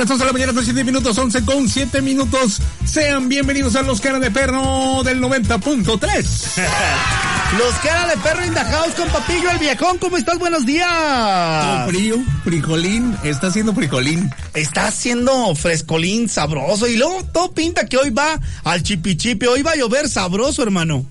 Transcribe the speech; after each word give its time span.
Las 0.00 0.10
11 0.10 0.24
de 0.24 0.26
la 0.26 0.32
mañana 0.32 0.52
con 0.54 0.64
7 0.64 0.82
minutos, 0.82 1.18
11 1.18 1.44
con 1.44 1.68
7 1.68 2.00
minutos. 2.00 2.60
Sean 2.84 3.28
bienvenidos 3.28 3.76
a 3.76 3.82
los 3.82 4.00
cara 4.00 4.18
de 4.18 4.30
perro 4.30 5.02
del 5.04 5.20
90.3. 5.20 6.60
Los 7.58 7.74
cara 7.82 8.06
de 8.06 8.16
perro 8.18 8.46
in 8.46 8.54
the 8.54 8.60
house 8.60 8.94
con 8.94 9.08
Papillo 9.08 9.50
el 9.50 9.58
viejón. 9.58 9.98
¿Cómo 9.98 10.16
estás? 10.16 10.38
Buenos 10.38 10.64
días. 10.64 10.86
Todo 10.88 11.88
frío, 11.88 12.16
fricolín, 12.44 13.16
está 13.24 13.48
haciendo 13.48 13.74
fricolín. 13.74 14.30
Está 14.54 14.86
haciendo 14.86 15.54
frescolín 15.56 16.28
sabroso 16.28 16.86
y 16.86 16.96
luego 16.96 17.24
todo 17.32 17.52
pinta 17.52 17.86
que 17.86 17.96
hoy 17.96 18.10
va 18.10 18.40
al 18.62 18.82
chipichipi. 18.82 19.46
Hoy 19.46 19.62
va 19.62 19.72
a 19.72 19.76
llover 19.76 20.08
sabroso, 20.08 20.62
hermano. 20.62 21.04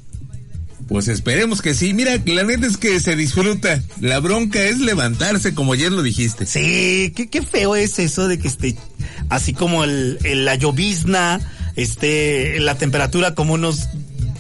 Pues 0.90 1.08
esperemos 1.08 1.62
que 1.62 1.76
sí. 1.76 1.94
Mira, 1.94 2.20
la 2.26 2.44
neta 2.44 2.66
es 2.66 2.76
que 2.78 3.00
se 3.00 3.16
disfruta. 3.16 3.82
La 4.02 4.20
bronca 4.20 4.62
es 4.64 4.80
levantarse, 4.80 5.54
como 5.54 5.74
ayer 5.74 5.92
lo 5.92 6.02
dijiste. 6.02 6.46
Sí, 6.48 7.14
qué, 7.16 7.30
qué 7.30 7.42
feo 7.44 7.76
es 7.76 8.00
eso 8.00 8.28
de 8.28 8.40
que 8.40 8.48
esté 8.48 8.76
así 9.30 9.54
como 9.54 9.84
el, 9.84 10.18
el- 10.24 10.46
la 10.46 10.56
llovizna, 10.56 11.40
esté 11.76 12.60
la 12.60 12.76
temperatura 12.76 13.36
como 13.36 13.54
unos 13.54 13.88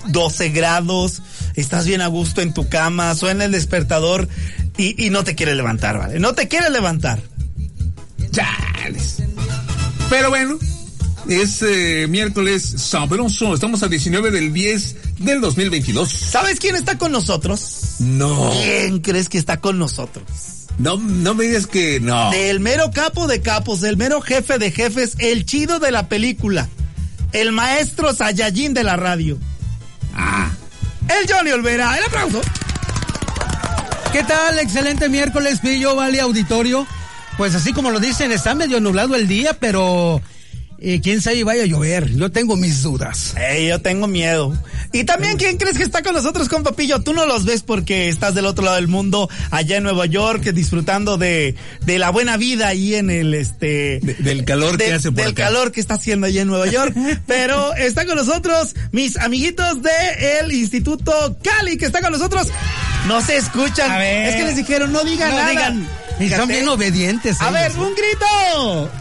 12 0.07 0.49
grados, 0.49 1.21
estás 1.55 1.85
bien 1.85 2.01
a 2.01 2.07
gusto 2.07 2.41
en 2.41 2.51
tu 2.53 2.67
cama, 2.67 3.13
suena 3.13 3.45
el 3.45 3.51
despertador 3.51 4.27
y, 4.75 5.05
y 5.05 5.11
no 5.11 5.23
te 5.23 5.35
quiere 5.35 5.53
levantar, 5.53 5.99
¿vale? 5.99 6.19
No 6.19 6.33
te 6.33 6.47
quiere 6.47 6.71
levantar. 6.71 7.21
Chales. 8.31 9.17
Pero 10.09 10.29
bueno, 10.29 10.57
es 11.29 11.61
eh, 11.61 12.07
miércoles 12.09 12.63
sabroso. 12.77 13.53
Estamos 13.53 13.83
a 13.83 13.87
19 13.87 14.31
del 14.31 14.51
10 14.51 15.19
del 15.19 15.41
2022. 15.41 16.11
¿Sabes 16.11 16.59
quién 16.59 16.75
está 16.75 16.97
con 16.97 17.11
nosotros? 17.11 17.97
No. 17.99 18.51
¿Quién 18.51 18.99
crees 18.99 19.29
que 19.29 19.37
está 19.37 19.57
con 19.57 19.77
nosotros? 19.77 20.25
No, 20.79 20.97
no 20.97 21.35
me 21.35 21.45
digas 21.45 21.67
que 21.67 21.99
no. 21.99 22.31
Del 22.31 22.59
mero 22.59 22.89
capo 22.91 23.27
de 23.27 23.41
capos, 23.41 23.81
del 23.81 23.95
mero 23.95 24.21
jefe 24.21 24.57
de 24.57 24.71
jefes, 24.71 25.15
el 25.19 25.45
chido 25.45 25.79
de 25.79 25.91
la 25.91 26.09
película, 26.09 26.67
el 27.31 27.51
maestro 27.51 28.13
Saiyajin 28.13 28.73
de 28.73 28.83
la 28.83 28.95
radio. 28.95 29.37
Ah, 30.15 30.51
El 31.07 31.31
Johnny 31.31 31.51
Olvera, 31.51 31.95
el 31.97 32.05
aplauso. 32.05 32.41
¿Qué 34.11 34.23
tal? 34.23 34.57
Excelente 34.57 35.09
miércoles, 35.09 35.59
Pillo, 35.59 35.95
Vale 35.95 36.21
Auditorio. 36.21 36.87
Pues 37.37 37.53
así 37.53 37.71
como 37.71 37.91
lo 37.91 37.99
dicen, 37.99 38.31
está 38.31 38.55
medio 38.55 38.79
nublado 38.79 39.15
el 39.15 39.27
día, 39.27 39.53
pero 39.59 40.21
eh, 40.81 40.99
quién 41.01 41.21
sabe 41.21 41.43
vaya 41.43 41.63
a 41.63 41.65
llover. 41.65 42.09
Yo 42.15 42.31
tengo 42.31 42.55
mis 42.55 42.81
dudas. 42.83 43.33
Ey, 43.37 43.67
yo 43.67 43.79
tengo 43.81 44.07
miedo. 44.07 44.53
Y 44.91 45.03
también, 45.03 45.37
¿quién 45.37 45.57
crees 45.57 45.77
que 45.77 45.83
está 45.83 46.01
con 46.01 46.13
nosotros, 46.13 46.49
con 46.49 46.63
Papillo? 46.63 47.01
Tú 47.01 47.13
no 47.13 47.25
los 47.25 47.45
ves 47.45 47.61
porque 47.61 48.09
estás 48.09 48.33
del 48.35 48.45
otro 48.45 48.63
lado 48.65 48.77
del 48.77 48.87
mundo, 48.87 49.29
allá 49.51 49.77
en 49.77 49.83
Nueva 49.83 50.05
York, 50.07 50.41
disfrutando 50.51 51.17
de, 51.17 51.55
de 51.85 51.99
la 51.99 52.09
buena 52.09 52.37
vida 52.37 52.67
ahí 52.67 52.95
en 52.95 53.09
el, 53.09 53.33
este... 53.33 53.99
De- 54.01 54.15
del 54.19 54.45
calor 54.45 54.77
que 54.77 54.85
de- 54.85 54.93
hace 54.93 55.11
por 55.11 55.21
Del 55.23 55.31
acá. 55.33 55.43
calor 55.45 55.71
que 55.71 55.79
está 55.79 55.93
haciendo 55.95 56.27
allá 56.27 56.41
en 56.41 56.47
Nueva 56.47 56.67
York. 56.67 56.95
Pero 57.27 57.73
está 57.75 58.05
con 58.05 58.15
nosotros 58.15 58.75
mis 58.91 59.17
amiguitos 59.17 59.81
de 59.83 60.39
el 60.41 60.51
Instituto 60.51 61.37
Cali, 61.43 61.77
que 61.77 61.85
está 61.85 62.01
con 62.01 62.11
nosotros. 62.11 62.47
No 63.07 63.21
se 63.21 63.37
escuchan. 63.37 63.91
A 63.91 63.97
ver. 63.99 64.29
Es 64.29 64.35
que 64.35 64.43
les 64.43 64.55
dijeron, 64.55 64.91
no 64.91 65.03
digan 65.03 65.29
No 65.29 65.35
nada. 65.37 65.49
digan. 65.49 65.87
Y 66.19 66.29
son 66.29 66.47
bien 66.49 66.67
obedientes. 66.67 67.39
A 67.41 67.49
ellos, 67.49 67.75
ver, 67.77 67.85
un 67.85 67.93
grito. 67.95 68.91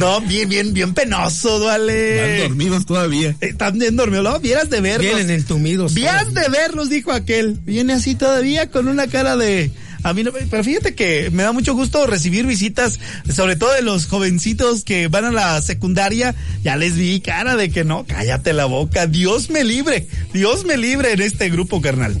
No, 0.00 0.22
bien, 0.22 0.48
bien, 0.48 0.72
bien 0.72 0.94
penoso, 0.94 1.60
van 1.60 1.80
vale. 1.80 2.38
dormidos 2.38 2.86
todavía. 2.86 3.36
Están 3.40 3.78
bien 3.78 3.96
dormidos, 3.96 4.24
¿no? 4.24 4.40
Vieras 4.40 4.70
de 4.70 4.80
verlos. 4.80 5.14
Vienen 5.14 5.30
entumidos. 5.30 5.92
Vieras 5.92 6.32
de 6.32 6.48
verlos, 6.48 6.88
dijo 6.88 7.12
aquel. 7.12 7.58
Viene 7.66 7.92
así 7.92 8.14
todavía 8.14 8.70
con 8.70 8.88
una 8.88 9.08
cara 9.08 9.36
de... 9.36 9.70
A 10.02 10.14
mí 10.14 10.22
no, 10.22 10.32
pero 10.32 10.64
fíjate 10.64 10.94
que 10.94 11.28
me 11.30 11.42
da 11.42 11.52
mucho 11.52 11.74
gusto 11.74 12.06
recibir 12.06 12.46
visitas, 12.46 12.98
sobre 13.30 13.56
todo 13.56 13.74
de 13.74 13.82
los 13.82 14.06
jovencitos 14.06 14.82
que 14.82 15.08
van 15.08 15.26
a 15.26 15.30
la 15.30 15.60
secundaria. 15.60 16.34
Ya 16.64 16.76
les 16.76 16.96
vi 16.96 17.20
cara 17.20 17.54
de 17.54 17.70
que 17.70 17.84
no, 17.84 18.06
cállate 18.06 18.54
la 18.54 18.64
boca. 18.64 19.06
Dios 19.06 19.50
me 19.50 19.62
libre, 19.62 20.08
Dios 20.32 20.64
me 20.64 20.78
libre 20.78 21.12
en 21.12 21.20
este 21.20 21.50
grupo, 21.50 21.82
carnal. 21.82 22.18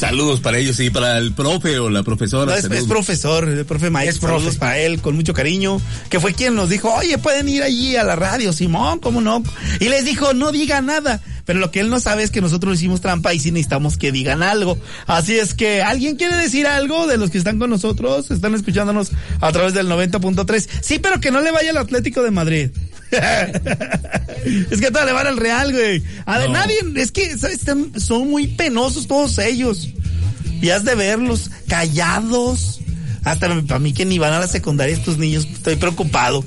Saludos 0.00 0.40
para 0.40 0.56
ellos 0.56 0.80
y 0.80 0.88
para 0.88 1.18
el 1.18 1.32
profe 1.32 1.78
o 1.78 1.90
la 1.90 2.02
profesora. 2.02 2.52
No, 2.52 2.58
es, 2.58 2.64
es 2.64 2.84
profesor, 2.86 3.46
el 3.46 3.66
profe 3.66 3.90
Mike. 3.90 4.08
Es 4.08 4.18
profe. 4.18 4.36
Saludos 4.36 4.56
para 4.56 4.78
él, 4.78 5.02
con 5.02 5.14
mucho 5.14 5.34
cariño. 5.34 5.78
Que 6.08 6.18
fue 6.18 6.32
quien 6.32 6.54
nos 6.54 6.70
dijo, 6.70 6.90
oye, 6.94 7.18
pueden 7.18 7.50
ir 7.50 7.62
allí 7.62 7.96
a 7.96 8.02
la 8.02 8.16
radio, 8.16 8.54
Simón, 8.54 9.00
¿cómo 9.00 9.20
no? 9.20 9.42
Y 9.78 9.90
les 9.90 10.06
dijo, 10.06 10.32
no 10.32 10.52
diga 10.52 10.80
nada. 10.80 11.20
Pero 11.44 11.58
lo 11.58 11.70
que 11.70 11.80
él 11.80 11.90
no 11.90 12.00
sabe 12.00 12.22
es 12.22 12.30
que 12.30 12.40
nosotros 12.40 12.72
le 12.72 12.76
hicimos 12.76 13.02
trampa 13.02 13.34
y 13.34 13.40
sí 13.40 13.50
necesitamos 13.50 13.98
que 13.98 14.10
digan 14.10 14.42
algo. 14.42 14.78
Así 15.06 15.36
es 15.36 15.52
que, 15.52 15.82
¿alguien 15.82 16.16
quiere 16.16 16.36
decir 16.36 16.66
algo 16.66 17.06
de 17.06 17.18
los 17.18 17.28
que 17.30 17.36
están 17.36 17.58
con 17.58 17.68
nosotros? 17.68 18.30
Están 18.30 18.54
escuchándonos 18.54 19.12
a 19.40 19.52
través 19.52 19.74
del 19.74 19.86
90.3. 19.86 20.66
Sí, 20.80 20.98
pero 20.98 21.20
que 21.20 21.30
no 21.30 21.42
le 21.42 21.50
vaya 21.50 21.72
al 21.72 21.76
Atlético 21.76 22.22
de 22.22 22.30
Madrid. 22.30 22.70
es 24.70 24.80
que 24.80 24.90
todos 24.90 25.06
le 25.06 25.12
van 25.12 25.26
al 25.26 25.36
Real, 25.36 25.72
güey. 25.72 26.02
A 26.26 26.38
ver, 26.38 26.48
No. 26.48 26.54
nadie, 26.58 26.76
es 26.96 27.12
que 27.12 27.36
¿sabes? 27.36 27.60
Son 27.98 28.28
muy 28.30 28.46
penosos 28.48 29.06
todos 29.06 29.38
ellos. 29.38 29.88
Y 30.62 30.70
has 30.70 30.84
de 30.84 30.94
verlos 30.94 31.50
callados. 31.68 32.80
Hasta 33.24 33.48
para 33.66 33.78
mí 33.78 33.92
que 33.92 34.04
ni 34.06 34.18
van 34.18 34.32
a 34.32 34.40
la 34.40 34.48
secundaria 34.48 34.94
estos 34.94 35.18
niños, 35.18 35.46
estoy 35.52 35.76
preocupado. 35.76 36.44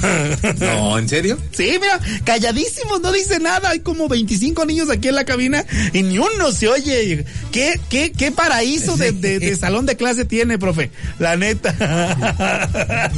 No, 0.60 0.98
¿en 0.98 1.08
serio? 1.08 1.38
Sí, 1.52 1.72
mira, 1.80 1.98
calladísimos, 2.24 3.00
no 3.00 3.12
dice 3.12 3.38
nada. 3.40 3.70
Hay 3.70 3.80
como 3.80 4.08
25 4.08 4.64
niños 4.66 4.90
aquí 4.90 5.08
en 5.08 5.14
la 5.14 5.24
cabina 5.24 5.64
y 5.92 6.02
ni 6.02 6.18
uno 6.18 6.52
se 6.52 6.68
oye. 6.68 7.24
¿Qué, 7.52 7.80
qué, 7.88 8.12
qué 8.12 8.30
paraíso 8.32 8.96
de, 8.96 9.12
de- 9.12 9.38
de 9.38 9.56
salón 9.56 9.86
de 9.86 9.96
clase 9.96 10.24
tiene, 10.24 10.58
profe? 10.58 10.90
La 11.18 11.36
neta. 11.36 11.70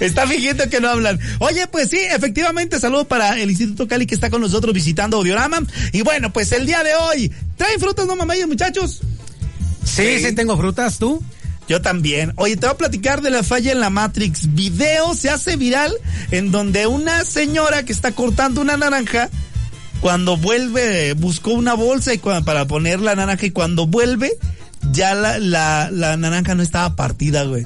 está 0.00 0.26
fingiendo 0.26 0.68
que 0.68 0.80
no 0.80 0.88
hablan. 0.88 1.18
Oye, 1.38 1.66
pues 1.66 1.88
sí, 1.90 1.98
efectivamente, 1.98 2.78
saludo 2.80 3.06
para 3.06 3.38
el 3.40 3.50
Instituto 3.50 3.88
Cali 3.88 4.06
que 4.06 4.14
está 4.14 4.30
con 4.30 4.40
nosotros 4.40 4.74
visitando 4.74 5.16
Audiorama. 5.18 5.60
Y 5.92 6.02
bueno, 6.02 6.32
pues 6.32 6.52
el 6.52 6.66
día 6.66 6.82
de 6.82 6.94
hoy, 6.94 7.32
¿traen 7.56 7.80
frutas 7.80 8.06
no 8.06 8.16
mamayas, 8.16 8.48
muchachos? 8.48 9.00
Sí, 9.84 10.20
sí, 10.24 10.32
tengo 10.32 10.56
frutas, 10.56 10.98
¿tú? 10.98 11.22
Yo 11.72 11.80
también. 11.80 12.34
Oye, 12.36 12.58
te 12.58 12.66
voy 12.66 12.74
a 12.74 12.76
platicar 12.76 13.22
de 13.22 13.30
la 13.30 13.42
falla 13.42 13.72
en 13.72 13.80
la 13.80 13.88
Matrix. 13.88 14.52
Video 14.54 15.14
se 15.14 15.30
hace 15.30 15.56
viral 15.56 15.90
en 16.30 16.50
donde 16.50 16.86
una 16.86 17.24
señora 17.24 17.82
que 17.82 17.94
está 17.94 18.12
cortando 18.12 18.60
una 18.60 18.76
naranja, 18.76 19.30
cuando 20.02 20.36
vuelve, 20.36 21.14
buscó 21.14 21.52
una 21.52 21.72
bolsa 21.72 22.12
y 22.12 22.18
para 22.18 22.66
poner 22.66 23.00
la 23.00 23.14
naranja 23.14 23.46
y 23.46 23.52
cuando 23.52 23.86
vuelve, 23.86 24.32
ya 24.90 25.14
la, 25.14 25.38
la, 25.38 25.88
la 25.90 26.18
naranja 26.18 26.54
no 26.54 26.62
estaba 26.62 26.94
partida, 26.94 27.44
güey. 27.44 27.64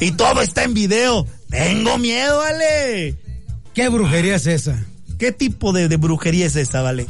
Y 0.00 0.10
todo 0.10 0.42
está 0.42 0.64
en 0.64 0.74
video. 0.74 1.24
Tengo 1.48 1.96
miedo, 1.96 2.38
vale. 2.38 3.14
¿Qué 3.72 3.88
brujería 3.88 4.34
es 4.34 4.48
esa? 4.48 4.84
¿Qué 5.16 5.30
tipo 5.30 5.72
de, 5.72 5.86
de 5.86 5.96
brujería 5.96 6.46
es 6.46 6.56
esa, 6.56 6.82
vale? 6.82 7.06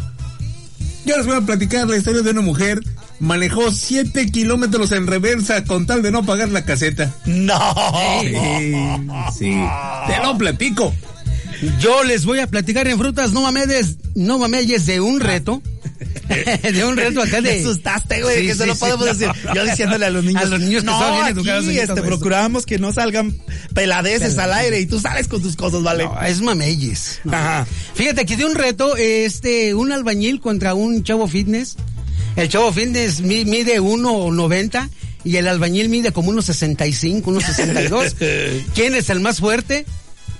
Yo 1.06 1.16
les 1.16 1.24
voy 1.24 1.36
a 1.36 1.40
platicar 1.40 1.88
la 1.88 1.96
historia 1.96 2.20
de 2.20 2.32
una 2.32 2.42
mujer. 2.42 2.82
Manejó 3.20 3.70
7 3.70 4.30
kilómetros 4.30 4.92
en 4.92 5.06
reversa 5.06 5.64
con 5.64 5.86
tal 5.86 6.02
de 6.02 6.10
no 6.10 6.24
pagar 6.24 6.48
la 6.50 6.64
caseta. 6.64 7.14
No. 7.26 7.74
Sí, 8.22 8.74
sí. 9.38 9.56
Te 10.06 10.22
lo 10.22 10.36
platico. 10.36 10.92
Yo 11.80 12.02
les 12.04 12.24
voy 12.24 12.40
a 12.40 12.46
platicar 12.46 12.88
en 12.88 12.98
frutas, 12.98 13.32
no 13.32 13.42
mames, 13.42 13.96
no 14.14 14.38
mames 14.38 14.86
de 14.86 15.00
un 15.00 15.20
reto. 15.20 15.62
de 16.72 16.84
un 16.84 16.96
reto 16.96 17.22
acá 17.22 17.40
de. 17.40 17.52
Me 17.52 17.60
asustaste, 17.60 18.22
güey, 18.22 18.40
Sí, 18.40 18.46
que 18.46 18.52
eso 18.52 18.62
sí, 18.64 18.68
no 18.68 18.74
sí, 18.74 18.80
podemos 18.80 19.06
no, 19.06 19.14
decir. 19.14 19.28
no. 19.44 19.54
Yo 19.54 19.64
diciéndole 19.64 20.06
a 20.06 20.10
los 20.10 20.24
niños. 20.24 20.42
A 20.42 20.46
los 20.46 20.60
niños 20.60 20.82
que 20.82 20.86
no, 20.86 20.92
estaban 20.92 21.14
bien 21.14 21.36
educados 21.36 21.66
aquí, 21.66 21.78
este, 21.78 22.02
procuramos 22.02 22.66
que 22.66 22.78
no 22.78 22.92
salgan 22.92 23.36
peladeces 23.74 24.38
al 24.38 24.52
aire 24.52 24.80
y 24.80 24.86
tú 24.86 25.00
sales 25.00 25.28
con 25.28 25.42
tus 25.42 25.56
cosas, 25.56 25.82
¿vale? 25.82 26.04
No, 26.04 26.20
es 26.22 26.40
mameyes. 26.40 27.20
Ajá. 27.30 27.66
Fíjate 27.94 28.26
que 28.26 28.36
de 28.36 28.44
un 28.44 28.54
reto, 28.54 28.96
este, 28.96 29.74
un 29.74 29.92
albañil 29.92 30.40
contra 30.40 30.74
un 30.74 31.02
chavo 31.04 31.28
fitness. 31.28 31.76
El 32.36 32.48
chavo 32.48 32.72
fitness 32.72 33.20
mi- 33.20 33.44
mide 33.44 33.80
1.90 33.80 34.88
y 35.24 35.36
el 35.36 35.48
albañil 35.48 35.88
mide 35.88 36.12
como 36.12 36.30
unos 36.30 36.46
65, 36.46 37.30
unos 37.30 37.44
62. 37.44 38.16
¿Quién 38.74 38.94
es 38.94 39.08
el 39.10 39.20
más 39.20 39.38
fuerte? 39.40 39.86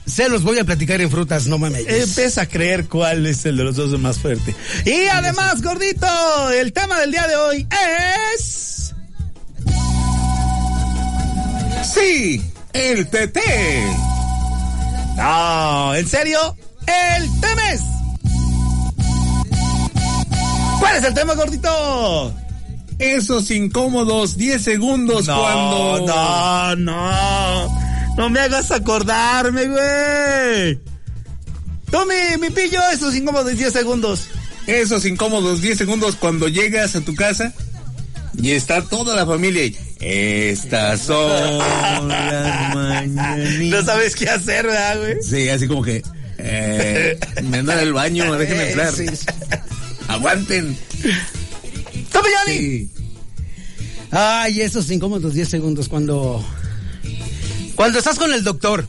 Se 0.07 0.29
los 0.29 0.43
voy 0.43 0.59
a 0.59 0.65
platicar 0.65 1.01
en 1.01 1.11
frutas, 1.11 1.47
no 1.47 1.57
mames. 1.57 1.87
Empieza 1.89 2.43
a 2.43 2.47
creer 2.47 2.89
cuál 2.89 3.25
es 3.27 3.47
el 3.47 3.57
de 3.57 3.65
los 3.65 3.77
dos 3.77 3.91
el 3.93 3.99
más 4.01 4.19
fuerte. 4.19 4.55
Y 4.85 5.07
además, 5.07 5.63
gordito, 5.63 6.51
el 6.51 6.73
tema 6.75 7.01
del 7.01 7.11
día 7.13 7.27
de 7.27 7.37
hoy 7.37 7.67
es... 8.27 8.93
Sí, 11.95 12.43
el 12.73 13.07
TT. 13.09 13.39
No, 15.17 15.95
¿en 15.95 16.09
serio? 16.09 16.57
El 16.87 17.41
tema 17.41 17.73
es... 17.73 17.81
¿Cuál 20.85 20.97
es 20.97 21.05
el 21.05 21.15
tema, 21.15 21.35
gordito? 21.35 22.35
Esos 22.99 23.51
incómodos 23.51 24.37
10 24.37 24.63
segundos 24.63 25.27
No, 25.27 25.41
cuando. 25.41 26.07
no, 26.07 26.77
no. 26.77 28.15
No 28.19 28.29
me 28.31 28.41
hagas 28.41 28.71
acordarme, 28.71 29.65
güey. 29.67 30.79
Tome, 31.91 32.37
mi 32.39 32.51
pillo, 32.51 32.81
esos 32.93 33.15
incómodos 33.17 33.57
10 33.57 33.73
segundos. 33.73 34.29
Esos 34.67 35.07
incómodos 35.07 35.63
10 35.63 35.79
segundos 35.79 36.17
cuando 36.17 36.49
llegas 36.49 36.95
a 36.97 37.01
tu 37.01 37.15
casa 37.15 37.55
y 38.37 38.51
está 38.51 38.83
toda 38.83 39.17
la 39.17 39.25
familia 39.25 39.63
ahí. 39.63 39.77
Estas 40.01 41.01
son 41.01 41.59
las 42.09 42.75
mañanitas. 42.75 43.81
No 43.81 43.83
sabes 43.87 44.15
qué 44.15 44.29
hacer, 44.29 44.67
¿verdad, 44.67 44.99
güey? 44.99 45.23
Sí, 45.23 45.49
así 45.49 45.67
como 45.67 45.83
que. 45.83 46.03
Eh, 46.37 47.19
me 47.45 47.59
anda 47.59 47.81
el 47.81 47.93
baño, 47.95 48.31
déjenme 48.37 48.69
entrar. 48.69 48.93
Sí, 48.93 49.07
sí. 49.09 49.25
Aguanten. 50.15 50.77
¡Tome, 52.13 52.29
Johnny! 52.39 52.59
Sí. 52.59 52.91
Ay, 54.11 54.61
esos 54.61 54.91
incómodos 54.91 55.35
10 55.35 55.49
segundos 55.49 55.89
cuando. 55.89 56.45
Cuando 57.75 57.99
estás 57.99 58.19
con 58.19 58.33
el 58.33 58.45
doctor. 58.45 58.87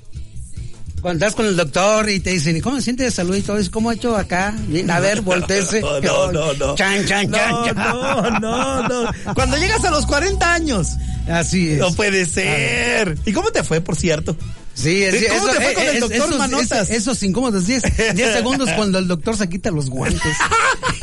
Cuando 1.01 1.23
estás 1.25 1.35
con 1.35 1.45
el 1.45 1.55
doctor 1.55 2.09
y 2.09 2.19
te 2.19 2.31
dicen, 2.31 2.57
¿y 2.57 2.61
cómo 2.61 2.77
se 2.77 2.81
siente 2.83 3.03
de 3.03 3.11
salud 3.11 3.35
y 3.35 3.41
todo 3.41 3.57
eso? 3.57 3.69
¿Cómo 3.69 3.91
ha 3.91 3.93
hecho 3.93 4.17
acá? 4.17 4.55
A 4.89 4.99
ver, 4.99 5.21
volteese. 5.21 5.81
No, 6.03 6.31
no, 6.31 6.31
no, 6.31 6.53
no. 6.53 6.75
Chan, 6.75 7.05
chan, 7.05 7.31
chan, 7.31 7.51
No, 7.51 7.65
chan. 7.65 7.75
no, 7.75 8.39
no, 8.39 8.87
no. 8.87 9.33
Cuando 9.35 9.57
llegas 9.57 9.83
a 9.85 9.91
los 9.91 10.05
40 10.07 10.53
años. 10.53 10.89
Así 11.27 11.71
es. 11.73 11.79
No 11.79 11.91
puede 11.93 12.25
ser. 12.25 13.17
¿Y 13.25 13.33
cómo 13.33 13.51
te 13.51 13.63
fue, 13.63 13.81
por 13.81 13.95
cierto? 13.95 14.35
Sí, 14.75 15.03
es. 15.03 15.29
¿Cómo 15.29 15.47
te 15.47 15.55
fue 15.55 15.73
con 15.73 15.83
el 15.83 15.99
doctor 16.01 16.17
esos, 16.27 16.37
Manotas? 16.37 16.89
esos- 16.89 16.91
esos 16.91 17.23
incómodos 17.23 17.65
10, 17.65 17.81
10 18.13 18.33
segundos 18.33 18.69
cuando 18.75 18.99
el 18.99 19.07
doctor 19.07 19.35
se 19.37 19.47
quita 19.49 19.71
los 19.71 19.89
guantes. 19.89 20.21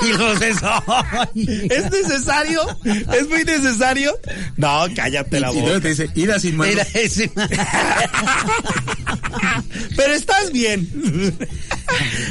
y 0.02 0.12
los 0.12 0.38
ay. 0.42 1.68
¿Es 1.70 1.90
necesario? 1.90 2.60
¿Es 2.84 3.28
muy 3.28 3.44
necesario? 3.44 4.16
No, 4.56 4.84
cállate 4.94 5.40
la 5.40 5.52
Y 5.52 5.60
boca. 5.60 5.80
te 5.80 5.88
dice, 5.88 6.08
ira 6.14 6.38
sin 6.38 6.56
mano. 6.56 6.70
Mira, 6.70 6.86
ese- 6.94 7.30
Pero 9.96 10.12
estás 10.14 10.52
bien. 10.52 10.88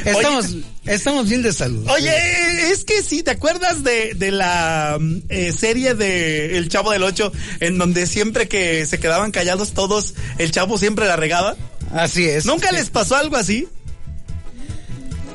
estamos, 0.04 0.56
estamos 0.84 1.28
bien 1.28 1.42
de 1.42 1.52
salud. 1.52 1.86
Oye, 1.88 2.70
es 2.70 2.84
que 2.84 3.02
sí, 3.02 3.22
¿te 3.22 3.30
acuerdas 3.30 3.82
de, 3.84 4.14
de 4.14 4.30
la 4.30 4.98
mm, 5.00 5.22
eh, 5.28 5.52
serie 5.52 5.94
de 5.94 6.56
El 6.58 6.68
Chavo 6.68 6.90
del 6.92 7.02
Ocho, 7.02 7.32
en 7.60 7.78
donde 7.78 8.06
siempre 8.06 8.48
que 8.48 8.86
se 8.86 8.98
quedaban 8.98 9.30
callados 9.30 9.72
todos, 9.72 10.14
el 10.38 10.50
chavo 10.50 10.78
siempre 10.78 11.06
la 11.06 11.16
regaba? 11.16 11.56
Así 11.92 12.24
es. 12.24 12.46
¿Nunca 12.46 12.72
les 12.72 12.90
pasó 12.90 13.16
algo 13.16 13.36
así? 13.36 13.68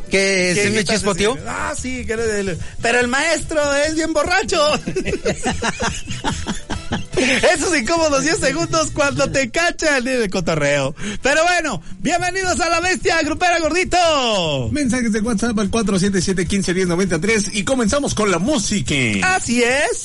que 0.09 0.53
se 0.55 0.63
¿Qué 0.63 0.69
me 0.69 0.83
chispoteó. 0.83 1.37
Ah, 1.47 1.73
sí, 1.79 2.05
que 2.05 2.57
pero 2.81 2.99
el 2.99 3.07
maestro 3.07 3.75
es 3.75 3.95
bien 3.95 4.13
borracho. 4.13 4.57
Esos 7.53 7.77
incómodos 7.77 8.23
10 8.23 8.37
segundos 8.37 8.91
cuando 8.91 9.29
te 9.29 9.49
cachan 9.49 10.07
en 10.07 10.21
el 10.23 10.29
cotorreo. 10.29 10.95
Pero 11.21 11.43
bueno, 11.43 11.81
bienvenidos 11.99 12.59
a 12.59 12.69
la 12.69 12.79
bestia 12.79 13.21
grupera 13.21 13.59
gordito. 13.59 14.69
Mensajes 14.71 15.11
de 15.11 15.21
WhatsApp 15.21 15.57
al 15.59 15.71
477-151093 15.71 17.51
y 17.53 17.63
comenzamos 17.63 18.13
con 18.13 18.31
la 18.31 18.39
música. 18.39 18.95
Así 19.35 19.63
es. 19.63 20.03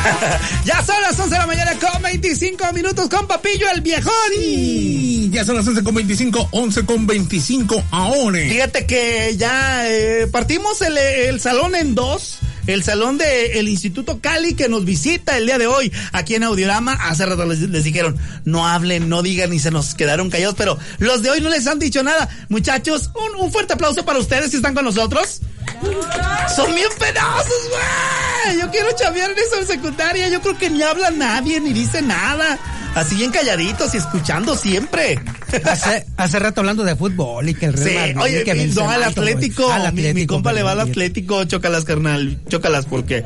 ya 0.64 0.82
son 0.84 1.00
las 1.02 1.18
11 1.18 1.30
de 1.34 1.38
la 1.38 1.46
mañana 1.46 1.72
con 1.78 2.02
25 2.02 2.72
minutos 2.72 3.08
con 3.08 3.26
Papillo 3.26 3.66
el 3.74 3.80
viejón. 3.80 4.12
Y 4.38 5.30
ya 5.30 5.44
son 5.44 5.56
las 5.56 5.66
11 5.66 5.82
con 5.84 5.94
25, 5.94 6.48
11 6.52 6.86
con 6.86 7.06
25 7.06 7.84
ahora. 7.90 8.38
Fíjate 8.38 8.86
que 8.86 9.36
ya 9.36 9.88
eh, 9.88 10.26
partimos 10.30 10.80
el, 10.82 10.96
el 10.96 11.40
salón 11.40 11.74
en 11.74 11.94
dos. 11.94 12.38
El 12.70 12.84
salón 12.84 13.18
del 13.18 13.68
Instituto 13.68 14.20
Cali 14.20 14.54
que 14.54 14.68
nos 14.68 14.84
visita 14.84 15.36
el 15.36 15.46
día 15.46 15.58
de 15.58 15.66
hoy 15.66 15.92
aquí 16.12 16.36
en 16.36 16.44
Audiorama. 16.44 16.92
Hace 16.92 17.26
rato 17.26 17.44
les, 17.44 17.60
les 17.60 17.84
dijeron, 17.84 18.16
no 18.44 18.66
hablen, 18.66 19.08
no 19.08 19.22
digan 19.22 19.52
y 19.52 19.58
se 19.58 19.70
nos 19.70 19.94
quedaron 19.94 20.30
callados. 20.30 20.54
Pero 20.56 20.78
los 20.98 21.22
de 21.22 21.30
hoy 21.30 21.40
no 21.40 21.48
les 21.48 21.66
han 21.66 21.78
dicho 21.78 22.02
nada. 22.02 22.28
Muchachos, 22.48 23.10
un, 23.14 23.44
un 23.44 23.52
fuerte 23.52 23.74
aplauso 23.74 24.04
para 24.04 24.18
ustedes 24.18 24.50
si 24.50 24.56
están 24.56 24.74
con 24.74 24.84
nosotros. 24.84 25.40
Son 26.56 26.74
bien 26.74 26.88
pedazos, 26.98 27.52
güey. 27.70 28.58
Yo 28.60 28.70
quiero 28.70 28.88
chambear 28.96 29.30
en 29.30 29.38
eso 29.38 29.60
en 29.60 29.66
secundaria. 29.66 30.28
Yo 30.28 30.40
creo 30.40 30.58
que 30.58 30.70
ni 30.70 30.82
habla 30.82 31.10
nadie, 31.10 31.60
ni 31.60 31.72
dice 31.72 32.02
nada. 32.02 32.58
Así 32.94 33.14
bien 33.14 33.30
calladitos 33.30 33.94
y 33.94 33.98
escuchando 33.98 34.56
siempre. 34.56 35.20
Hace, 35.64 36.06
hace 36.16 36.38
rato 36.40 36.60
hablando 36.60 36.82
de 36.82 36.96
fútbol 36.96 37.48
y 37.48 37.54
que 37.54 37.66
el 37.66 37.74
Real 37.74 37.88
Sí, 38.08 38.14
Madrid, 38.14 38.34
oye, 38.36 38.44
que 38.44 38.54
mi- 38.54 38.66
no 38.66 38.90
al. 38.90 39.04
Atlético. 39.04 39.72
Mi- 39.92 40.26
compa 40.26 40.52
le 40.52 40.62
va 40.64 40.72
al. 40.72 40.80
Atlético, 40.80 41.44
chócalas, 41.44 41.84
carnal. 41.84 42.40
Chócalas 42.48 42.86
porque 42.86 43.22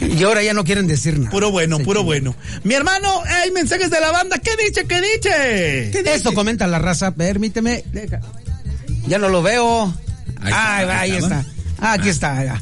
Y 0.00 0.20
ahora 0.24 0.42
ya 0.42 0.52
no 0.52 0.64
quieren 0.64 0.88
decir 0.88 1.16
nada. 1.18 1.30
puro 1.30 1.52
bueno, 1.52 1.76
Sí, 1.78 1.84
puro 1.84 2.00
sí. 2.00 2.06
bueno. 2.06 2.34
Mi 2.64 2.74
hermano, 2.74 3.22
hay 3.24 3.52
mensajes 3.52 3.88
de 3.90 4.00
la 4.00 4.10
banda. 4.10 4.38
¿Qué 4.38 4.50
dice? 4.56 4.84
¿Qué 4.84 5.00
dice? 5.00 6.14
Eso 6.16 6.32
comenta 6.34 6.66
la 6.66 6.80
raza, 6.80 7.12
permíteme. 7.14 7.84
deja. 7.92 8.20
Ya 9.06 9.18
no 9.18 9.28
lo 9.28 9.42
veo. 9.42 9.94
Ahí 10.40 10.48
está, 10.50 10.76
Ahí, 10.76 10.86
ahí 11.10 11.16
está. 11.16 11.40
está, 11.40 11.50
Ah, 11.80 11.92
aquí 11.92 12.08
está. 12.08 12.44
ya. 12.44 12.60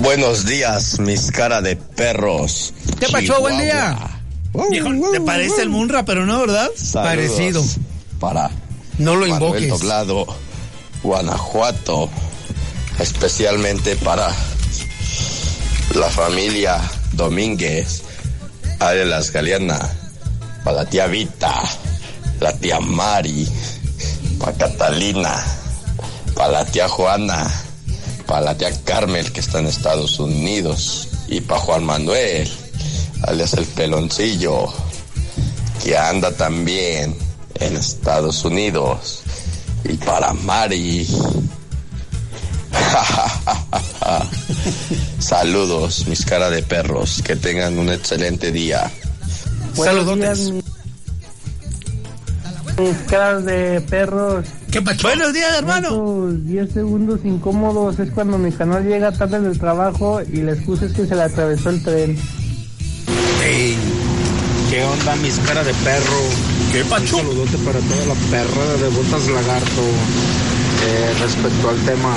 Buenos 0.00 0.44
días, 0.44 0.98
mis 0.98 1.30
cara 1.30 1.62
de 1.62 1.76
perros. 1.76 2.74
¿Qué 2.98 3.06
pacho? 3.08 3.40
Buen 3.40 3.58
día. 3.58 3.96
Viejo, 4.70 4.90
¿Te 5.12 5.20
parece 5.20 5.62
el 5.62 5.68
Munra, 5.68 6.04
pero 6.04 6.26
no, 6.26 6.40
verdad? 6.40 6.68
Saludos 6.76 6.92
Parecido. 7.10 7.64
Para 8.20 8.50
No 8.98 9.16
lo 9.16 9.26
invoques. 9.26 9.68
Doblado, 9.68 10.26
Guanajuato, 11.02 12.08
especialmente 12.98 13.96
para 13.96 14.28
la 15.94 16.08
familia 16.10 16.80
Domínguez, 17.12 18.02
Arelas 18.80 19.30
Galeana, 19.32 19.78
para 20.64 20.78
la 20.78 20.84
tía 20.86 21.06
Vita, 21.08 21.52
la 22.40 22.52
tía 22.52 22.78
Mari, 22.80 23.48
para 24.38 24.52
Catalina, 24.56 25.44
para 26.34 26.52
la 26.52 26.64
tía 26.64 26.88
Juana, 26.88 27.50
para 28.26 28.40
la 28.40 28.56
tía 28.56 28.70
Carmel 28.84 29.32
que 29.32 29.40
está 29.40 29.60
en 29.60 29.66
Estados 29.66 30.18
Unidos 30.18 31.08
y 31.28 31.40
para 31.40 31.60
Juan 31.60 31.84
Manuel, 31.84 32.50
alias 33.22 33.54
el 33.54 33.66
peloncillo, 33.66 34.66
que 35.82 35.96
anda 35.96 36.32
también 36.32 37.16
en 37.54 37.76
Estados 37.76 38.44
Unidos 38.44 39.22
y 39.84 39.94
para 39.94 40.32
Mari. 40.32 41.06
Saludos, 45.18 46.06
mis 46.06 46.24
cara 46.24 46.50
de 46.50 46.62
perros, 46.62 47.22
que 47.24 47.34
tengan 47.36 47.78
un 47.78 47.90
excelente 47.90 48.52
día. 48.52 48.90
Saludotes. 49.74 50.52
Mis 52.78 52.96
caras 53.08 53.44
de 53.44 53.80
perros, 53.88 54.46
¿Qué 54.72 54.82
pacho? 54.82 55.06
Buenos 55.06 55.32
días, 55.32 55.54
hermano. 55.56 55.88
esos 55.88 56.46
10 56.46 56.72
segundos 56.72 57.20
incómodos 57.24 58.00
es 58.00 58.10
cuando 58.10 58.36
mi 58.36 58.50
canal 58.50 58.84
llega 58.84 59.12
tarde 59.12 59.40
del 59.40 59.58
trabajo 59.58 60.20
y 60.22 60.38
la 60.38 60.52
excusa 60.54 60.86
es 60.86 60.92
que 60.92 61.06
se 61.06 61.14
le 61.14 61.22
atravesó 61.22 61.70
el 61.70 61.82
tren. 61.84 62.18
Ey, 63.44 63.76
¿Qué 64.70 64.82
onda, 64.82 65.14
mis 65.16 65.38
cara 65.40 65.62
de 65.62 65.72
perro? 65.84 66.18
¿Qué 66.72 66.82
Un 66.82 66.88
pacho? 66.88 67.16
saludote 67.18 67.56
para 67.58 67.78
toda 67.78 68.06
la 68.06 68.14
perra 68.30 68.82
de 68.82 68.88
botas 68.88 69.28
lagarto. 69.28 69.82
Eh, 70.86 71.14
respecto 71.20 71.68
al 71.70 71.76
tema, 71.86 72.16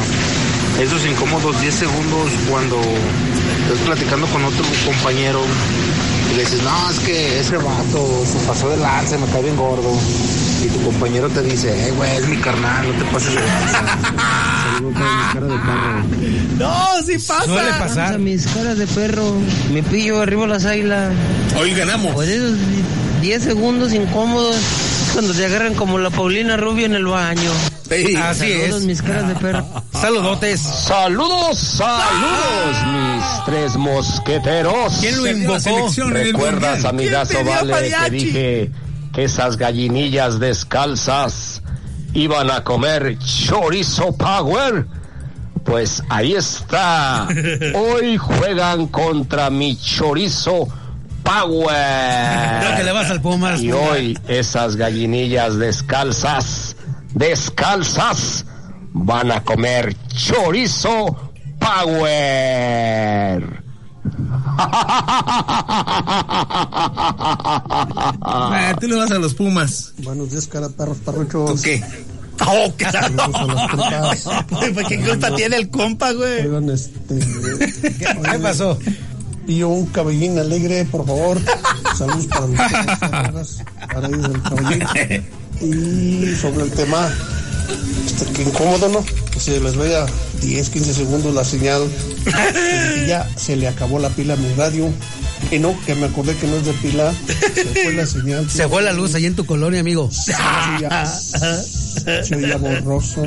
esos 0.81 1.05
incómodos 1.05 1.61
10 1.61 1.73
segundos 1.75 2.31
cuando 2.49 2.77
estás 2.81 3.85
platicando 3.85 4.25
con 4.27 4.43
otro 4.43 4.65
compañero 4.85 5.41
y 6.31 6.35
le 6.35 6.41
dices, 6.41 6.61
no, 6.63 6.89
es 6.89 6.99
que 7.01 7.39
ese 7.39 7.57
vato 7.57 8.23
se 8.25 8.39
pasó 8.47 8.69
de 8.69 8.77
lanza, 8.77 9.17
me 9.19 9.27
cae 9.27 9.43
bien 9.43 9.55
gordo. 9.55 9.91
Tu 10.69 10.81
compañero 10.83 11.29
te 11.29 11.41
dice, 11.41 11.87
eh, 11.87 11.91
güey, 11.91 12.15
es 12.17 12.27
mi 12.27 12.37
carnal, 12.37 12.87
no 12.87 12.93
te 13.03 13.11
pases 13.11 13.33
de 13.33 13.39
a 13.39 15.33
cara 15.33 15.45
de 15.47 15.57
perro. 15.57 16.03
No, 16.57 17.03
sí 17.05 17.13
pasa. 17.13 17.45
Suele 17.45 17.71
pasar. 17.79 18.19
mis 18.19 18.47
caras 18.47 18.77
de 18.77 18.87
perro, 18.87 19.33
me 19.71 19.83
pillo 19.83 20.21
arriba 20.21 20.47
las 20.47 20.65
águilas. 20.65 21.13
Hoy 21.59 21.73
ganamos. 21.73 22.13
Por 22.13 22.25
esos 22.25 22.53
10 23.21 23.43
segundos 23.43 23.93
incómodos 23.93 24.55
cuando 25.13 25.33
te 25.33 25.45
agarran 25.45 25.73
como 25.73 25.97
la 25.97 26.09
Paulina 26.09 26.57
Rubio 26.57 26.85
en 26.85 26.95
el 26.95 27.05
baño. 27.05 27.51
Ey, 27.89 28.15
Así 28.15 28.51
Saludos, 28.51 28.81
es. 28.81 28.85
mis 28.85 29.01
caras 29.01 29.27
de 29.29 29.35
perro. 29.35 29.65
Saludotes. 29.93 30.59
Saludos, 30.61 31.57
saludos, 31.57 32.77
mis 32.93 33.45
tres 33.45 33.75
mosqueteros. 33.77 34.97
¿Quién 34.99 35.17
lo 35.17 35.27
invocó? 35.27 35.89
¿Recuerdas, 36.09 36.83
amigazo 36.85 37.31
¿Quién 37.31 37.45
pidió 37.45 37.71
Vale, 37.71 37.95
que 38.03 38.09
dije 38.11 38.71
esas 39.17 39.57
gallinillas 39.57 40.39
descalzas 40.39 41.61
iban 42.13 42.51
a 42.51 42.63
comer 42.63 43.17
chorizo 43.19 44.15
power? 44.15 44.85
Pues 45.65 46.01
ahí 46.07 46.33
está. 46.33 47.27
Hoy 47.75 48.17
juegan 48.17 48.87
contra 48.87 49.49
mi 49.49 49.75
chorizo 49.75 50.67
power. 51.23 52.61
Creo 52.61 52.77
que 52.77 52.83
le 52.83 52.91
vas 52.91 53.11
al 53.11 53.21
Pumas. 53.21 53.61
Y 53.61 53.71
hoy 53.71 54.17
esas 54.29 54.77
gallinillas 54.77 55.57
descalzas, 55.57 56.77
descalzas, 57.13 58.45
van 58.93 59.33
a 59.33 59.43
comer 59.43 59.93
chorizo 60.15 61.33
power. 61.59 63.56
Ah, 68.21 68.75
tú 68.79 68.87
le 68.87 68.95
vas 68.95 69.11
a 69.11 69.19
los 69.19 69.33
Pumas. 69.33 69.93
Buenos 69.99 70.31
días, 70.31 70.47
cara 70.47 70.69
perros 70.69 70.97
¿Tú 70.97 71.03
parruchos. 71.03 71.61
qué? 71.61 71.83
Oh, 72.45 72.71
claro. 72.77 73.07
Saludos 73.17 73.35
a 73.35 73.45
las 73.45 73.71
compas. 73.71 74.27
Pues, 74.73 74.87
¿Qué 74.87 74.99
culpa 75.01 75.35
tiene 75.35 75.55
el 75.57 75.69
compa, 75.69 76.11
güey? 76.11 76.45
Oigan, 76.47 76.69
este. 76.69 77.19
¿Qué 77.97 78.39
pasó? 78.41 78.77
pido 79.45 79.69
un 79.69 79.85
cabellín 79.87 80.37
alegre, 80.37 80.83
por 80.85 81.05
favor. 81.05 81.39
Saludos 81.97 82.27
para 82.27 82.47
mis 82.47 82.59
perras, 82.59 83.63
para 83.93 84.07
ellos 84.07 84.21
del 84.29 84.41
cabellín. 84.43 84.83
Y 85.59 86.35
sobre 86.39 86.65
el 86.65 86.71
tema, 86.71 87.09
este, 88.05 88.31
que 88.31 88.43
incómodo, 88.43 88.89
¿no? 88.89 89.03
Que 89.31 89.39
se 89.39 89.59
les 89.59 89.75
vaya 89.75 90.05
10, 90.41 90.69
15 90.69 90.93
segundos 90.93 91.33
la 91.33 91.43
señal. 91.43 91.87
que 92.23 93.05
ya 93.07 93.29
se 93.35 93.55
le 93.55 93.67
acabó 93.67 93.99
la 93.99 94.09
pila 94.09 94.33
a 94.33 94.37
mi 94.37 94.53
radio. 94.53 94.91
Y 95.51 95.59
no, 95.59 95.75
que 95.85 95.95
me 95.95 96.07
acordé 96.07 96.35
que 96.35 96.47
no 96.47 96.57
es 96.57 96.65
de 96.65 96.73
pila. 96.73 97.13
Se 97.53 97.65
fue 97.65 97.93
la 97.93 98.05
señal. 98.05 98.49
Se 98.49 98.67
fue 98.67 98.81
la 98.81 98.93
luz 98.93 99.15
ahí 99.15 99.25
en 99.25 99.35
tu 99.35 99.45
colonia, 99.45 99.79
amigo. 99.79 100.09
Se 100.11 100.33
oía 102.35 102.57
borroso. 102.57 103.23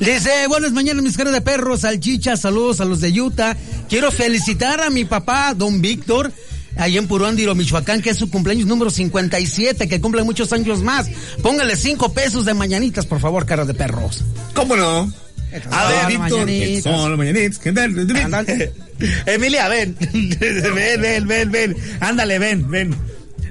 Dice, 0.00 0.46
buenas 0.48 0.72
mañanas, 0.72 1.02
mis 1.02 1.16
caras 1.16 1.32
de 1.32 1.40
perros, 1.40 1.80
salchicha, 1.80 2.36
saludos 2.36 2.80
a 2.80 2.84
los 2.84 3.00
de 3.00 3.20
Utah. 3.20 3.56
Quiero 3.88 4.10
felicitar 4.10 4.80
a 4.80 4.90
mi 4.90 5.04
papá, 5.04 5.54
don 5.54 5.80
Víctor, 5.80 6.32
allá 6.76 6.98
en 6.98 7.08
Puruándiro, 7.08 7.54
Michoacán, 7.54 8.02
que 8.02 8.10
es 8.10 8.16
su 8.16 8.30
cumpleaños 8.30 8.66
número 8.66 8.90
57, 8.90 9.88
que 9.88 10.00
cumple 10.00 10.22
muchos 10.22 10.52
años 10.52 10.82
más. 10.82 11.08
Póngale 11.42 11.76
cinco 11.76 12.12
pesos 12.12 12.44
de 12.44 12.54
mañanitas, 12.54 13.06
por 13.06 13.20
favor, 13.20 13.46
caras 13.46 13.66
de 13.66 13.74
perros. 13.74 14.24
¿Cómo 14.54 14.76
no? 14.76 15.12
A 15.70 15.88
ver, 15.88 15.96
Víctor. 16.08 16.48
Emilia, 19.26 19.68
ven. 19.68 19.96
ven, 20.38 21.00
ven, 21.00 21.26
ven, 21.26 21.50
ven. 21.50 21.76
Ándale, 22.00 22.38
ven, 22.38 22.70
ven. 22.70 22.94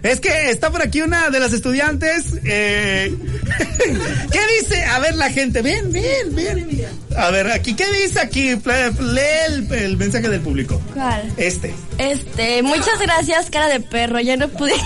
Es 0.01 0.21
que 0.21 0.49
está 0.49 0.71
por 0.71 0.81
aquí 0.81 1.01
una 1.01 1.29
de 1.29 1.39
las 1.41 1.51
estudiantes. 1.51 2.35
eh, 2.45 3.13
¿Qué 4.31 4.39
dice? 4.61 4.83
A 4.85 4.99
ver, 4.99 5.15
la 5.15 5.29
gente. 5.29 5.61
Ven, 5.61 5.91
ven, 5.91 6.35
ven. 6.35 6.85
A 7.17 7.31
ver, 7.31 7.49
aquí, 7.51 7.73
¿qué 7.75 7.85
dice 7.91 8.19
aquí? 8.19 8.55
Lee 8.55 9.21
el, 9.47 9.73
el 9.73 9.97
mensaje 9.97 10.29
del 10.29 10.41
público. 10.41 10.79
¿Cuál? 10.93 11.31
Este. 11.37 11.73
Este, 11.97 12.61
muchas 12.63 12.99
gracias, 12.99 13.49
cara 13.49 13.67
de 13.67 13.79
perro. 13.79 14.19
Ya 14.19 14.37
no 14.37 14.47
pude. 14.49 14.73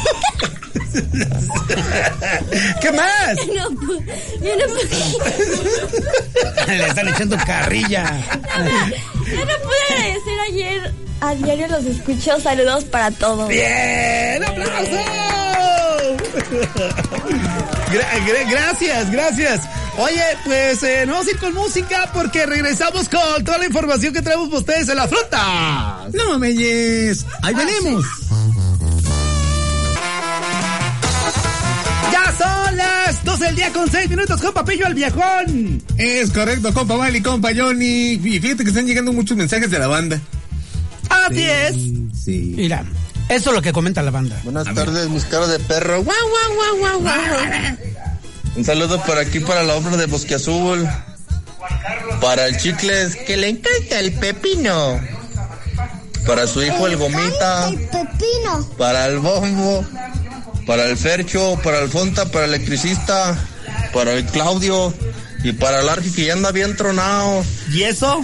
¿Qué 2.81 2.91
más? 2.91 3.35
no 3.55 3.69
pude. 3.75 4.23
Ya 4.41 4.55
no 4.55 4.65
pude. 4.73 4.87
Le 6.77 6.87
están 6.87 7.07
echando 7.09 7.37
carrilla. 7.45 8.03
Ya 8.03 9.45
no 9.45 9.55
pude 9.63 9.83
agradecer 9.89 10.39
ayer. 10.49 10.91
A 11.21 11.35
diario 11.35 11.67
los 11.67 11.85
escucho. 11.85 12.39
Saludos 12.41 12.83
para 12.85 13.11
todos. 13.11 13.47
¡Bien! 13.49 14.43
¡Aplauso! 14.43 14.91
Gra- 17.91 18.11
gra- 18.25 18.49
gracias, 18.51 19.11
gracias. 19.11 19.61
Oye, 19.97 20.23
pues 20.43 20.81
eh, 20.83 21.05
nos 21.05 21.15
vamos 21.15 21.27
a 21.27 21.31
ir 21.31 21.37
con 21.37 21.53
música 21.53 22.09
porque 22.13 22.45
regresamos 22.47 23.07
con 23.09 23.43
toda 23.43 23.59
la 23.59 23.65
información 23.65 24.11
que 24.13 24.21
traemos 24.23 24.47
para 24.47 24.59
ustedes 24.59 24.89
en 24.89 24.95
la 24.95 25.07
fruta. 25.07 26.07
No, 26.13 26.39
Meyes. 26.39 27.25
Ahí 27.43 27.53
venimos. 27.53 28.03
Ya 32.11 32.33
son 32.37 32.75
las 32.75 33.23
12 33.23 33.45
del 33.45 33.55
día 33.55 33.71
con 33.71 33.89
6 33.89 34.09
minutos 34.09 34.41
con 34.41 34.53
Papillo 34.53 34.87
el 34.87 34.95
viejón. 34.95 35.83
Es 35.97 36.31
correcto, 36.31 36.73
compa 36.73 36.95
Vali, 36.95 37.21
compa 37.21 37.51
Johnny. 37.55 38.13
Y 38.13 38.39
fíjate 38.39 38.63
que 38.63 38.69
están 38.69 38.87
llegando 38.87 39.13
muchos 39.13 39.37
mensajes 39.37 39.69
de 39.69 39.77
la 39.77 39.87
banda. 39.87 40.19
Así 41.09 41.43
es. 41.43 41.75
Sí. 42.23 42.53
Mira, 42.57 42.83
eso 43.29 43.49
es 43.51 43.55
lo 43.55 43.61
que 43.61 43.71
comenta 43.71 44.01
la 44.01 44.09
banda. 44.11 44.39
Buenas 44.43 44.73
tardes, 44.73 45.07
mis 45.09 45.25
caros 45.25 45.49
de 45.49 45.59
perro. 45.59 46.03
Guau, 46.03 46.17
guau, 46.29 46.55
guau, 46.55 46.77
guau, 46.77 46.99
guau. 47.01 47.92
Un 48.55 48.63
saludo 48.63 49.01
por 49.03 49.17
aquí 49.17 49.39
para 49.39 49.63
la 49.63 49.75
obra 49.75 49.97
de 49.97 50.05
Bosque 50.05 50.35
Azul. 50.35 50.87
Para 52.21 52.45
el 52.47 52.57
Chicles, 52.57 53.15
que 53.15 53.35
le 53.37 53.49
encanta 53.49 53.99
el 53.99 54.13
pepino. 54.13 54.99
Para 56.25 56.47
su 56.47 56.63
hijo 56.63 56.87
el 56.87 56.97
Gomita. 56.97 57.69
pepino. 57.69 58.69
Para 58.77 59.07
el 59.07 59.19
Bombo. 59.19 59.85
Para 60.65 60.85
el 60.85 60.97
Fercho. 60.97 61.59
Para 61.63 61.79
el 61.79 61.89
Fonta. 61.89 62.25
Para 62.25 62.45
el 62.45 62.53
Electricista. 62.53 63.37
Para 63.93 64.13
el 64.13 64.25
Claudio. 64.25 64.93
Y 65.43 65.51
para 65.53 65.81
el 65.81 65.89
Arqui 65.89 66.11
que 66.11 66.25
ya 66.25 66.33
anda 66.33 66.51
bien 66.51 66.77
tronado. 66.77 67.43
¿Y 67.71 67.83
eso? 67.83 68.21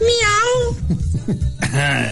Miau. 0.00 0.76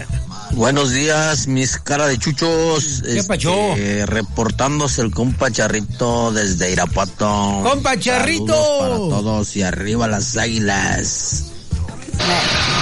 Buenos 0.55 0.91
días, 0.91 1.47
mis 1.47 1.77
cara 1.77 2.05
de 2.05 2.17
chuchos. 2.19 3.01
¿Qué 3.03 3.23
pacho? 3.23 3.51
Este, 3.73 4.05
reportándose 4.05 5.01
el 5.01 5.11
compa 5.11 5.49
Charrito 5.51 6.31
desde 6.31 6.71
Irapuato. 6.71 7.61
¡Compa 7.63 7.97
Charrito! 7.97 8.53
Saludos 8.53 8.79
para 8.79 9.21
todos 9.21 9.55
y 9.55 9.63
arriba 9.63 10.07
las 10.07 10.37
águilas. 10.37 11.45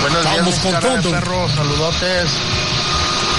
Buenos 0.01 0.21
días, 0.21 0.45
mis 0.45 0.55
con 0.55 0.71
cara 0.73 0.97
de 0.97 1.09
perro, 1.09 1.49
saludotes. 1.49 2.29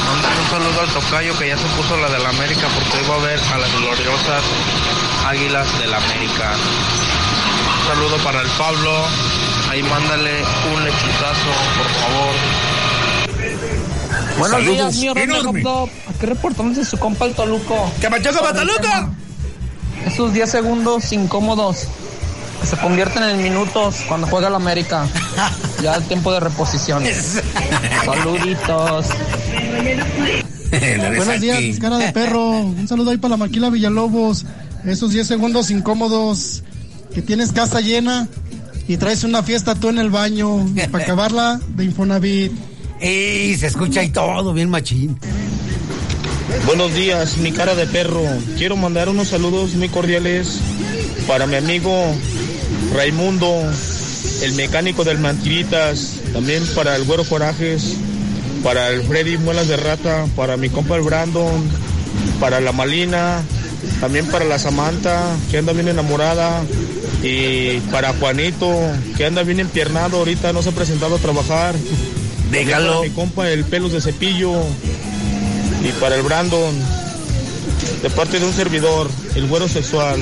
Mándale 0.07 0.41
un 0.41 0.51
saludo 0.51 0.81
al 0.81 0.89
tocayo 0.89 1.39
que 1.39 1.49
ya 1.49 1.59
se 1.59 1.67
puso 1.77 1.97
la 1.99 2.09
del 2.09 2.25
América 2.25 2.69
porque 2.75 2.99
hoy 2.99 3.09
va 3.11 3.15
a 3.17 3.27
ver 3.27 3.39
a 3.39 3.59
las 3.59 3.73
gloriosas 3.73 4.43
águilas 5.27 5.79
del 5.79 5.93
América. 5.93 6.55
Un 7.81 7.87
saludo 7.87 8.17
para 8.25 8.41
el 8.41 8.49
Pablo. 8.57 9.05
Ahí 9.71 9.83
mándale 9.83 10.43
un 10.75 10.85
lechuzazo, 10.85 11.53
por 11.77 11.91
favor. 12.01 12.82
Buenos 14.39 14.67
días, 14.67 14.97
mi 14.97 15.09
enorme. 15.09 15.63
Aquí 16.09 16.27
reportándose 16.27 16.85
su 16.85 16.99
compa 16.99 17.27
el 17.27 17.35
Toluco. 17.35 17.91
¿Qué 18.01 18.09
pacho, 18.09 18.31
compa 18.33 18.53
Toluco? 18.53 18.89
Esos 20.07 20.33
10 20.33 20.51
segundos 20.51 21.13
incómodos 21.13 21.87
que 22.61 22.67
se 22.67 22.77
convierten 22.77 23.23
en 23.23 23.43
minutos 23.43 23.97
cuando 24.09 24.27
juega 24.27 24.49
el 24.49 24.55
América. 24.55 25.07
Ya 25.83 25.95
el 25.95 26.05
tiempo 26.05 26.33
de 26.33 26.41
reposiciones. 26.41 27.43
Saluditos. 28.05 29.07
Buenos 31.17 31.41
días, 31.41 31.79
cara 31.79 31.99
de 31.99 32.13
perro. 32.13 32.51
Un 32.51 32.89
saludo 32.89 33.11
ahí 33.11 33.19
para 33.19 33.33
la 33.33 33.37
Maquila 33.37 33.71
Villalobos. 33.71 34.45
Esos 34.85 35.11
10 35.13 35.27
segundos 35.27 35.71
incómodos 35.71 36.63
que 37.15 37.23
tienes 37.23 37.53
casa 37.53 37.81
llena 37.81 38.27
y 38.89 38.97
traes 38.97 39.23
una 39.23 39.43
fiesta 39.43 39.75
tú 39.75 39.91
en 39.91 39.99
el 39.99 40.11
baño 40.11 40.67
para 40.91 41.05
acabarla 41.05 41.61
de 41.69 41.85
Infonavit. 41.85 42.53
Y 43.03 43.57
se 43.57 43.67
escucha 43.67 44.01
ahí 44.01 44.11
todo 44.11 44.53
bien 44.53 44.71
machín. 44.71 45.19
Buenos 46.67 46.95
días, 46.95 47.37
mi 47.39 47.51
cara 47.51 47.75
de 47.75 47.87
perro. 47.87 48.23
Quiero 48.57 48.77
mandar 48.77 49.09
unos 49.09 49.29
saludos 49.29 49.75
muy 49.75 49.89
cordiales 49.89 50.61
para 51.27 51.49
mi 51.49 51.57
amigo 51.57 51.93
Raimundo, 52.95 53.61
el 54.43 54.53
mecánico 54.53 55.03
del 55.03 55.19
Mantiritas, 55.19 56.21
también 56.33 56.63
para 56.77 56.95
el 56.95 57.03
Güero 57.03 57.25
Corajes, 57.25 57.97
para 58.63 58.91
el 58.91 59.03
Freddy 59.03 59.37
Muelas 59.37 59.67
de 59.67 59.79
Rata, 59.79 60.27
para 60.37 60.57
mi 60.57 60.69
compa 60.69 60.95
el 60.95 61.03
Brandon, 61.03 61.69
para 62.39 62.61
la 62.61 62.71
Malina, 62.71 63.43
también 64.01 64.27
para 64.27 64.45
la 64.45 64.61
Samantha, 64.61 65.37
que 65.51 65.59
anda 65.59 65.73
bien 65.73 65.89
enamorada, 65.89 66.63
y 67.21 67.79
para 67.91 68.13
Juanito, 68.13 68.73
que 69.17 69.27
anda 69.27 69.43
bien 69.43 69.59
empiernado, 69.59 70.19
ahorita 70.19 70.53
no 70.53 70.63
se 70.63 70.69
ha 70.69 70.73
presentado 70.73 71.17
a 71.17 71.19
trabajar. 71.19 71.75
Déjalo. 72.53 72.99
Para 72.99 73.09
mi 73.09 73.11
compa 73.11 73.49
el 73.49 73.65
Pelos 73.65 73.93
de 73.93 74.01
Cepillo, 74.01 74.53
y 75.83 75.91
para 76.01 76.17
el 76.17 76.23
Brandon, 76.23 76.75
de 78.03 78.11
parte 78.11 78.39
de 78.39 78.45
un 78.45 78.53
servidor, 78.53 79.11
el 79.35 79.47
güero 79.49 79.67
sexual. 79.69 80.21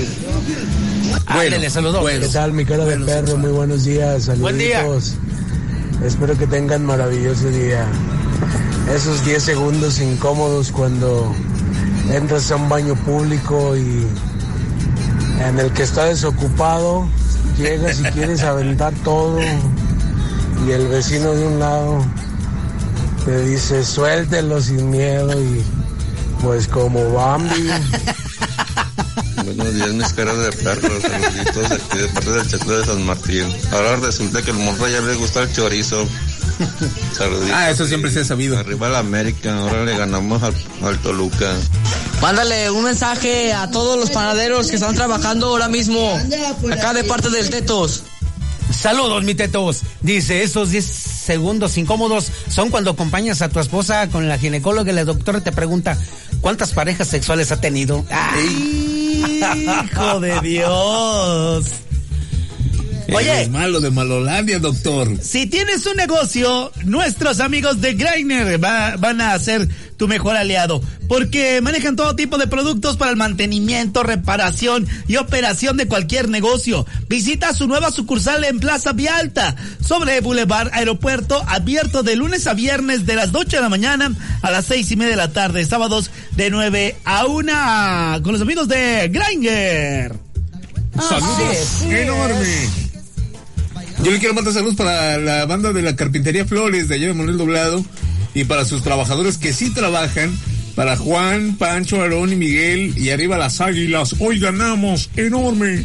Ándale, 1.27 1.69
saludó. 1.69 2.05
¿Qué 2.05 2.29
tal, 2.33 2.53
mi 2.53 2.65
cara 2.65 2.85
de 2.85 2.99
perro? 2.99 3.37
Muy 3.37 3.51
buenos 3.51 3.85
días, 3.85 4.25
saluditos. 4.25 4.41
Buen 4.41 4.59
día. 4.59 4.87
Espero 6.07 6.39
que 6.39 6.47
tengan 6.47 6.87
maravilloso 6.87 7.49
día. 7.51 7.85
Esos 8.95 9.25
10 9.25 9.43
segundos 9.43 10.01
incómodos 10.01 10.71
cuando 10.71 11.35
entras 12.13 12.51
a 12.53 12.57
un 12.57 12.69
baño 12.69 12.95
público 12.95 13.77
y 13.77 14.07
en 15.41 15.59
el 15.59 15.73
que 15.73 15.83
está 15.83 16.07
desocupado, 16.07 17.07
llegas 17.59 18.01
y 18.01 18.05
quieres 18.05 18.43
aventar 18.43 18.95
todo 19.05 19.39
y 20.67 20.71
el 20.73 20.89
vecino 20.89 21.33
de 21.33 21.47
un 21.47 21.59
lado 21.59 22.05
te 23.25 23.45
dice 23.45 23.85
suéltelo 23.85 24.61
sin 24.61 24.91
miedo 24.91 25.33
y 25.41 25.63
pues 26.43 26.67
como 26.69 27.13
Bambi. 27.13 27.71
Buenos 29.45 29.75
días, 29.75 29.93
mis 29.93 30.13
caras 30.13 30.39
de 30.39 30.53
perros. 30.53 31.03
Saluditos 31.03 31.71
aquí 31.71 31.99
de 31.99 32.09
parte 32.09 32.31
del 32.31 32.49
Chaclo 32.49 32.79
de 32.79 32.85
San 32.85 33.03
Martín. 33.05 33.47
Ahora 33.73 33.97
resulta 33.97 34.43
que 34.43 34.51
el 34.51 34.59
morro 34.59 34.89
ya 34.89 35.01
le 35.01 35.15
gusta 35.15 35.43
el 35.43 35.53
chorizo. 35.53 36.07
Saluditos. 37.17 37.51
Ah, 37.55 37.71
eso 37.71 37.87
siempre 37.87 38.11
se 38.11 38.21
ha 38.21 38.25
sabido. 38.25 38.59
Arriba 38.59 38.89
el 38.89 38.97
América, 38.97 39.59
ahora 39.59 39.85
le 39.85 39.97
ganamos 39.97 40.43
al, 40.43 40.55
al 40.83 40.99
Toluca. 40.99 41.55
Mándale 42.21 42.71
un 42.71 42.85
mensaje 42.85 43.53
a 43.53 43.71
todos 43.71 43.99
los 43.99 44.11
panaderos 44.11 44.69
que 44.69 44.77
están 44.77 44.95
trabajando 44.95 45.49
ahora 45.49 45.69
mismo. 45.69 46.19
Acá 46.71 46.93
de 46.93 47.05
parte 47.05 47.31
del 47.31 47.49
Tetos. 47.51 48.05
Saludos, 48.81 49.23
mi 49.25 49.35
tetos. 49.35 49.83
Dice, 50.01 50.43
esos 50.43 50.71
10 50.71 50.83
segundos 50.85 51.77
incómodos 51.77 52.33
son 52.49 52.71
cuando 52.71 52.93
acompañas 52.93 53.43
a 53.43 53.51
tu 53.51 53.61
esposa 53.61 54.09
con 54.09 54.27
la 54.27 54.39
ginecóloga 54.39 54.91
y 54.91 54.95
la 54.95 55.05
doctora 55.05 55.43
te 55.43 55.53
pregunta, 55.53 55.99
¿cuántas 56.41 56.73
parejas 56.73 57.09
sexuales 57.09 57.53
ha 57.53 57.61
tenido? 57.61 58.07
¡Ay! 58.11 59.23
Hijo 59.23 60.21
de 60.21 60.41
Dios. 60.41 61.80
Oye. 63.15 63.43
Es 63.43 63.51
malo 63.51 63.81
de 63.81 63.91
Malolandia, 63.91 64.59
doctor. 64.59 65.09
Si 65.23 65.47
tienes 65.47 65.85
un 65.87 65.97
negocio, 65.97 66.73
nuestros 66.85 67.41
amigos 67.41 67.81
de 67.81 67.95
Greiner 67.95 68.63
va- 68.63 68.97
van 68.97 69.21
a 69.21 69.39
ser 69.39 69.69
tu 69.97 70.09
mejor 70.09 70.37
aliado, 70.37 70.81
porque 71.09 71.61
manejan 71.61 71.95
todo 71.95 72.17
tipo 72.17 72.39
de 72.39 72.47
productos 72.47 72.97
para 72.97 73.11
el 73.11 73.19
mantenimiento, 73.19 74.03
reparación 74.03 74.87
y 75.07 75.17
operación 75.17 75.77
de 75.77 75.87
cualquier 75.89 76.29
negocio. 76.31 76.87
Visita 77.09 77.53
su 77.53 77.67
nueva 77.69 77.91
sucursal 77.91 78.45
en 78.45 78.61
Plaza 78.61 78.93
Vialta, 78.93 79.55
sobre 79.87 80.21
Boulevard 80.21 80.71
Aeropuerto, 80.73 81.43
abierto 81.47 82.03
de 82.03 82.17
lunes 82.17 82.47
a 82.47 82.55
viernes 82.55 83.05
de 83.05 83.15
las 83.17 83.35
8 83.35 83.57
de 83.57 83.63
la 83.63 83.69
mañana 83.69 84.11
a 84.41 84.51
las 84.51 84.65
seis 84.65 84.91
y 84.91 84.97
media 84.97 85.11
de 85.11 85.17
la 85.17 85.33
tarde, 85.33 85.65
sábados 85.67 86.11
de 86.33 86.49
9 86.51 86.97
a 87.05 87.27
1, 87.27 88.23
con 88.23 88.33
los 88.33 88.41
amigos 88.41 88.69
de 88.69 89.09
Greiner. 89.13 90.15
Saludos 90.99 91.83
enorme. 91.89 92.90
Yo 94.03 94.11
le 94.11 94.19
quiero 94.19 94.33
mandar 94.35 94.55
saludos 94.55 94.77
para 94.77 95.19
la 95.19 95.45
banda 95.45 95.75
de 95.75 95.83
la 95.83 95.95
Carpintería 95.95 96.47
Flores 96.47 96.89
de 96.89 96.95
allá 96.95 97.09
de 97.09 97.15
Manuel 97.15 97.37
Doblado 97.37 97.85
y 98.33 98.45
para 98.45 98.65
sus 98.65 98.83
trabajadores 98.83 99.37
que 99.37 99.53
sí 99.53 99.71
trabajan. 99.75 100.37
Para 100.75 100.97
Juan, 100.97 101.57
Pancho, 101.59 102.01
Aarón 102.01 102.33
y 102.33 102.37
Miguel 102.37 102.97
y 102.97 103.11
arriba 103.11 103.37
las 103.37 103.61
águilas. 103.61 104.17
Hoy 104.19 104.39
ganamos 104.39 105.11
enorme. 105.17 105.85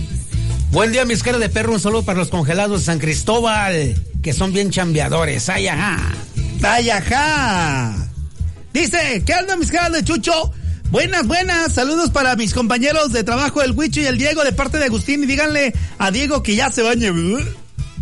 Buen 0.72 0.94
día, 0.94 1.04
mis 1.04 1.24
caras 1.24 1.42
de 1.42 1.50
perro. 1.50 1.74
Un 1.74 1.80
saludo 1.82 2.04
para 2.04 2.20
los 2.20 2.30
congelados 2.30 2.80
de 2.80 2.86
San 2.86 3.00
Cristóbal, 3.00 3.96
que 4.22 4.32
son 4.32 4.54
bien 4.54 4.70
chambeadores. 4.70 5.50
Ay, 5.50 5.68
ajá. 5.68 6.14
¡Ay, 6.64 6.90
ajá! 6.90 8.08
Dice, 8.74 9.24
¿qué 9.26 9.34
onda 9.34 9.58
mis 9.58 9.72
caras 9.72 9.92
de 9.92 10.04
Chucho? 10.06 10.54
Buenas, 10.90 11.28
buenas. 11.28 11.74
Saludos 11.74 12.12
para 12.12 12.38
mis 12.38 12.54
compañeros 12.54 13.12
de 13.12 13.26
trabajo, 13.26 13.62
el 13.62 13.72
Huicho 13.72 14.00
y 14.00 14.06
el 14.06 14.18
Diego, 14.18 14.46
de 14.46 14.54
parte 14.54 14.78
de 14.78 14.86
Agustín. 14.86 15.24
Y 15.24 15.26
díganle 15.26 15.74
a 15.98 16.12
Diego 16.12 16.42
que 16.42 16.56
ya 16.56 16.72
se 16.72 16.82
bañe. 16.82 17.12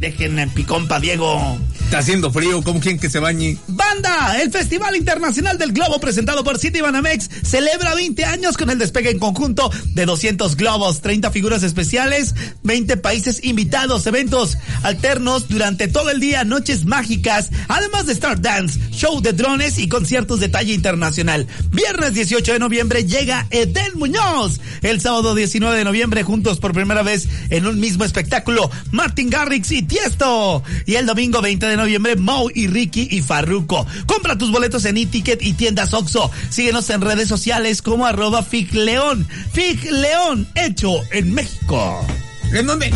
Dejen 0.03 0.38
en 0.38 0.50
picón 0.50 0.86
pa' 0.89 1.00
Diego. 1.00 1.57
Está 1.86 2.00
haciendo 2.00 2.29
frío, 2.29 2.62
¿cómo 2.62 2.79
quieren 2.79 3.00
que 3.00 3.10
se 3.10 3.19
bañe? 3.19 3.57
Banda, 3.67 4.41
el 4.41 4.51
Festival 4.51 4.95
Internacional 4.98 5.57
del 5.57 5.72
Globo 5.72 6.00
presentado 6.00 6.43
por 6.43 6.57
City 6.57 6.81
Banamex 6.81 7.29
celebra 7.43 7.93
20 7.93 8.25
años 8.25 8.57
con 8.57 8.69
el 8.69 8.79
despegue 8.79 9.12
en 9.12 9.19
conjunto 9.19 9.72
de 9.93 10.05
200 10.05 10.57
globos, 10.57 11.01
30 11.01 11.31
figuras 11.31 11.63
especiales, 11.63 12.33
20 12.63 12.98
países 12.98 13.43
invitados, 13.45 14.05
eventos 14.07 14.57
alternos 14.81 15.48
durante 15.48 15.88
todo 15.88 16.10
el 16.10 16.19
día, 16.19 16.43
noches 16.43 16.83
mágicas, 16.83 17.51
además 17.69 18.07
de 18.07 18.13
Star 18.13 18.41
Dance, 18.41 18.79
show 18.91 19.22
de 19.22 19.31
drones 19.33 19.77
y 19.77 19.88
conciertos 19.88 20.39
de 20.39 20.50
talla 20.50 20.74
internacional. 20.74 21.48
Viernes 21.72 22.13
18 22.15 22.53
de 22.53 22.60
noviembre 22.60 23.05
llega 23.05 23.48
Eden 23.51 23.91
Muñoz. 23.95 24.60
El 24.81 25.00
sábado 25.00 25.36
19 25.36 25.77
de 25.77 25.83
noviembre 25.86 26.24
juntos 26.24 26.60
por 26.60 26.74
primera 26.74 27.03
vez 27.03 27.29
en 27.51 27.67
un 27.67 27.79
mismo 27.79 28.03
espectáculo, 28.03 28.69
Martin 28.91 29.29
Garrix 29.29 29.72
y 29.72 29.92
Tiesto. 29.93 30.63
Y 30.88 30.95
el 30.95 31.05
domingo 31.05 31.39
20 31.39 31.67
de 31.67 31.77
noviembre, 31.77 32.15
Mau 32.15 32.50
y 32.51 32.65
Ricky 32.65 33.09
y 33.12 33.21
Farruko. 33.21 33.85
Compra 34.07 34.35
tus 34.35 34.51
boletos 34.51 34.85
en 34.85 34.97
e-ticket 34.97 35.43
y 35.43 35.53
tiendas 35.53 35.93
Oxo. 35.93 36.31
Síguenos 36.50 36.89
en 36.89 37.00
redes 37.00 37.27
sociales 37.27 37.83
como 37.83 38.07
arroba 38.07 38.41
Figleón. 38.41 39.27
Figleón, 39.51 40.47
hecho 40.55 40.95
en 41.12 41.31
México. 41.35 42.03
¿En 42.51 42.65
dónde? 42.65 42.91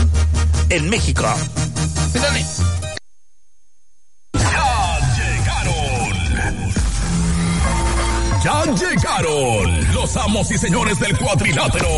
En 0.70 0.89
México. 0.89 1.32
¿En 2.16 2.22
dónde? 2.24 2.87
Llegaron 8.78 9.94
los 9.94 10.16
amos 10.18 10.52
y 10.52 10.58
señores 10.58 11.00
del 11.00 11.18
cuadrilátero. 11.18 11.90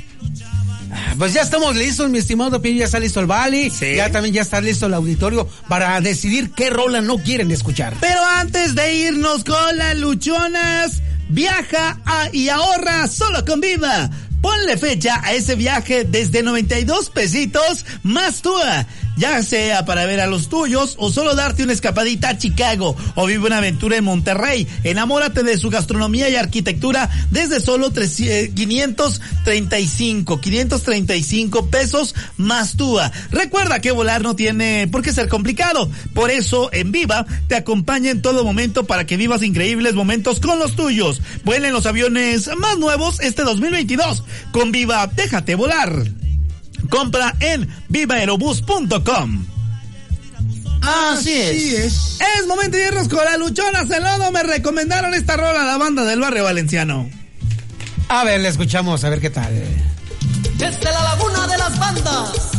Pues 1.18 1.32
ya 1.34 1.42
estamos 1.42 1.74
listos, 1.74 2.08
mi 2.10 2.18
estimado 2.18 2.62
Pío, 2.62 2.72
ya 2.78 2.84
está 2.84 3.00
listo 3.00 3.18
el 3.18 3.26
Bali, 3.26 3.70
ya 3.96 4.10
también 4.12 4.34
ya 4.34 4.42
está 4.42 4.60
listo 4.60 4.86
el 4.86 4.94
auditorio 4.94 5.48
para 5.68 6.00
decidir 6.00 6.52
qué 6.52 6.70
rola 6.70 7.00
no 7.00 7.18
quieren 7.18 7.50
escuchar. 7.50 7.94
Pero 8.00 8.24
antes 8.36 8.76
de 8.76 8.94
irnos 8.94 9.42
con 9.42 9.76
las 9.76 9.96
luchonas, 9.98 11.02
viaja 11.28 11.98
a- 12.06 12.28
y 12.32 12.48
ahorra 12.50 13.08
solo 13.08 13.44
con 13.44 13.60
Viva. 13.60 14.08
Ponle 14.40 14.76
fecha 14.78 15.20
a 15.24 15.32
ese 15.32 15.56
viaje 15.56 16.04
desde 16.04 16.44
92 16.44 17.10
pesitos 17.10 17.84
más 18.04 18.40
tú, 18.40 18.54
ya 19.18 19.42
sea 19.42 19.84
para 19.84 20.06
ver 20.06 20.20
a 20.20 20.26
los 20.26 20.48
tuyos 20.48 20.94
o 20.98 21.10
solo 21.10 21.34
darte 21.34 21.64
una 21.64 21.72
escapadita 21.72 22.30
a 22.30 22.38
Chicago 22.38 22.96
o 23.14 23.26
vive 23.26 23.46
una 23.46 23.58
aventura 23.58 23.96
en 23.96 24.04
Monterrey. 24.04 24.66
Enamórate 24.84 25.42
de 25.42 25.58
su 25.58 25.70
gastronomía 25.70 26.28
y 26.28 26.36
arquitectura 26.36 27.10
desde 27.30 27.60
solo 27.60 27.90
300, 27.90 28.54
535, 28.54 30.40
535 30.40 31.66
pesos 31.66 32.14
más 32.36 32.76
tú. 32.76 32.98
Recuerda 33.30 33.80
que 33.80 33.92
volar 33.92 34.22
no 34.22 34.36
tiene 34.36 34.88
por 34.90 35.02
qué 35.02 35.12
ser 35.12 35.28
complicado. 35.28 35.90
Por 36.14 36.30
eso 36.30 36.70
en 36.72 36.92
Viva 36.92 37.26
te 37.48 37.56
acompaña 37.56 38.10
en 38.10 38.22
todo 38.22 38.44
momento 38.44 38.84
para 38.84 39.06
que 39.06 39.16
vivas 39.16 39.42
increíbles 39.42 39.94
momentos 39.94 40.40
con 40.40 40.58
los 40.58 40.76
tuyos. 40.76 41.20
Vuelen 41.44 41.72
los 41.72 41.86
aviones 41.86 42.50
más 42.56 42.78
nuevos 42.78 43.20
este 43.20 43.42
2022. 43.42 44.24
Con 44.52 44.72
Viva, 44.72 45.06
déjate 45.06 45.54
volar. 45.54 46.27
Compra 46.88 47.34
en 47.40 47.68
vivaerobus.com. 47.88 49.46
Así 50.82 51.32
es. 51.32 52.18
es. 52.20 52.46
momento 52.46 52.76
de 52.76 52.86
irnos 52.86 53.08
con 53.08 53.24
la 53.24 53.36
luchona 53.36 53.86
Celodo. 53.86 54.30
Me 54.32 54.42
recomendaron 54.42 55.14
esta 55.14 55.36
rola 55.36 55.62
a 55.62 55.64
la 55.64 55.76
banda 55.76 56.04
del 56.04 56.20
barrio 56.20 56.44
valenciano. 56.44 57.08
A 58.08 58.24
ver, 58.24 58.40
le 58.40 58.48
escuchamos, 58.48 59.04
a 59.04 59.10
ver 59.10 59.20
qué 59.20 59.30
tal. 59.30 59.52
Desde 60.56 60.84
la 60.84 61.02
laguna 61.02 61.46
de 61.46 61.58
las 61.58 61.78
bandas. 61.78 62.50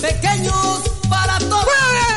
Pequeños 0.00 0.90
para 1.08 1.38
todos. 1.38 1.64
para 1.64 2.13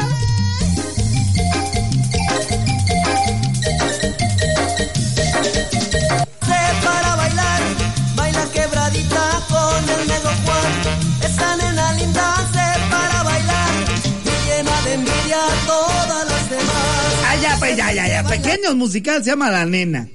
pues, 17.67 17.77
ya, 17.77 17.93
ya, 17.93 18.07
ya. 18.07 18.23
Pequeños 18.23 18.75
musical 18.75 19.23
se 19.23 19.31
llama 19.31 19.49
La 19.49 19.65
Nena. 19.65 20.07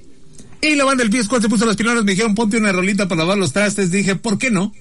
Y 0.61 0.75
la 0.75 0.85
banda 0.85 1.03
del 1.03 1.11
Pies 1.11 1.29
cuando 1.29 1.47
se 1.47 1.51
puso 1.51 1.67
las 1.67 1.77
pilonas 1.77 2.05
me 2.05 2.13
dijeron 2.13 2.35
ponte 2.35 2.57
una 2.57 2.73
rolita 2.73 3.09
para 3.09 3.21
lavar 3.21 3.37
los 3.37 3.53
trastes. 3.53 3.91
Dije, 3.91 4.17
¿por 4.17 4.39
qué 4.39 4.51
no? 4.51 4.73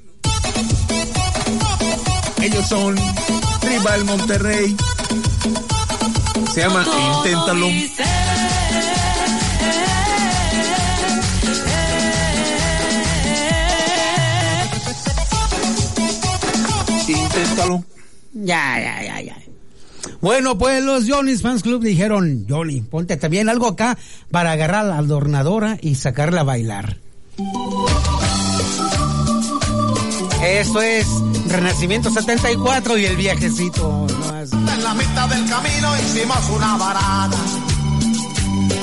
Ellos 2.42 2.68
son 2.68 2.96
Tribal 3.62 4.06
Monterrey. 4.06 4.76
Se 6.54 6.62
llama 6.62 6.86
Inténtalo. 7.18 7.68
Inténtalo. 17.08 17.86
Ya, 18.34 18.80
ya, 18.80 19.04
ya, 19.04 19.22
ya. 19.22 19.51
Bueno, 20.22 20.58
pues 20.58 20.84
los 20.84 21.10
Johnny's 21.10 21.42
Fans 21.42 21.64
Club 21.64 21.84
dijeron, 21.84 22.46
Johnny, 22.48 22.82
ponte 22.82 23.18
también 23.18 23.50
algo 23.50 23.68
acá 23.68 23.98
para 24.30 24.52
agarrar 24.52 24.86
la 24.86 24.98
adornadora 24.98 25.78
y 25.82 25.96
sacarla 25.96 26.42
a 26.42 26.46
bailar. 26.46 26.98
Esto 30.44 30.82
es 30.82 31.08
Renacimiento 31.48 32.10
74 32.10 32.98
y 32.98 33.06
el 33.06 33.16
viajecito. 33.16 34.08
¿no? 34.10 34.40
En 34.40 34.84
la 34.84 34.94
mitad 34.94 35.30
del 35.30 35.48
camino 35.50 35.96
hicimos 35.98 36.50
una 36.50 36.78
varada. 36.78 37.38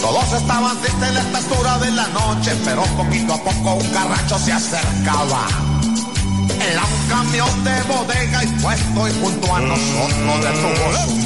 Todos 0.01 0.33
estaban 0.33 0.79
tristes 0.81 1.09
en 1.09 1.15
la 1.15 1.21
estatura 1.21 1.79
de 1.79 1.91
la 1.91 2.09
noche, 2.09 2.53
pero 2.65 2.83
poquito 2.97 3.35
a 3.35 3.43
poco 3.43 3.75
un 3.75 3.89
carracho 3.89 4.39
se 4.39 4.53
acercaba. 4.53 5.68
Era 6.61 6.83
un 6.85 7.09
camión 7.09 7.65
de 7.65 7.83
bodega 7.83 8.45
y 8.45 8.47
puesto 8.61 9.09
y 9.09 9.13
junto 9.21 9.55
a 9.55 9.61
nosotros 9.61 10.45
detuvo 10.45 10.93
su 11.05 11.19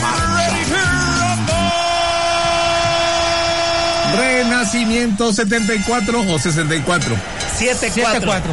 Renacimiento 4.17 5.33
74 5.33 6.21
o 6.21 6.39
64. 6.39 7.17
74. 7.59 8.53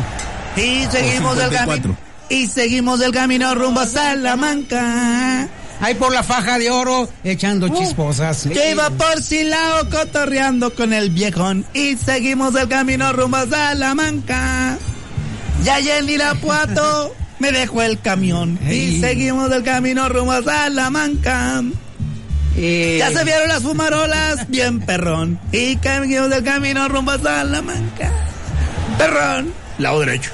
Y 0.55 0.85
seguimos 0.85 1.37
del 1.37 1.51
camino. 1.51 1.97
Y 2.29 2.47
seguimos 2.47 2.99
del 2.99 3.11
camino 3.11 3.53
rumbo 3.55 3.81
a 3.81 3.85
Salamanca. 3.87 5.47
Ahí 5.81 5.95
por 5.95 6.13
la 6.13 6.23
faja 6.23 6.59
de 6.59 6.69
oro 6.69 7.09
echando 7.23 7.69
chisposas. 7.69 8.45
Yo 8.45 8.69
iba 8.69 8.89
por 8.89 9.21
Silao 9.21 9.89
cotorreando 9.89 10.73
con 10.75 10.93
el 10.93 11.09
viejón. 11.09 11.65
Y 11.73 11.95
seguimos 11.95 12.53
del 12.53 12.67
camino 12.67 13.11
rumbo 13.13 13.37
a 13.37 13.47
Salamanca. 13.47 14.77
Ya 15.63 15.75
allá 15.75 15.99
en 15.99 16.09
Irapuato 16.09 17.15
me 17.39 17.51
dejó 17.51 17.81
el 17.81 17.99
camión. 17.99 18.59
Y 18.69 18.99
seguimos 18.99 19.49
del 19.49 19.63
camino 19.63 20.09
rumbo 20.09 20.31
a 20.31 20.43
Salamanca. 20.43 21.61
Ya 22.55 23.11
se 23.11 23.23
vieron 23.23 23.47
las 23.47 23.63
fumarolas, 23.63 24.49
bien 24.49 24.79
perrón. 24.81 25.39
Y 25.51 25.77
seguimos 25.81 26.29
del 26.29 26.43
camino 26.43 26.87
rumbo 26.89 27.11
a 27.11 27.19
Salamanca. 27.19 28.11
Perrón. 28.97 29.53
Lado 29.77 30.01
derecho. 30.01 30.31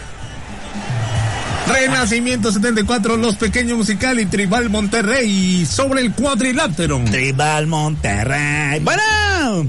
Renacimiento 1.67 2.51
74, 2.51 3.17
Los 3.17 3.35
Pequeños 3.37 3.77
Musical 3.77 4.19
y 4.19 4.25
Tribal 4.27 4.69
Monterrey 4.69 5.65
sobre 5.65 6.01
el 6.01 6.13
cuadrilátero. 6.13 7.01
Tribal 7.05 7.67
Monterrey. 7.67 8.79
Bueno. 8.81 9.67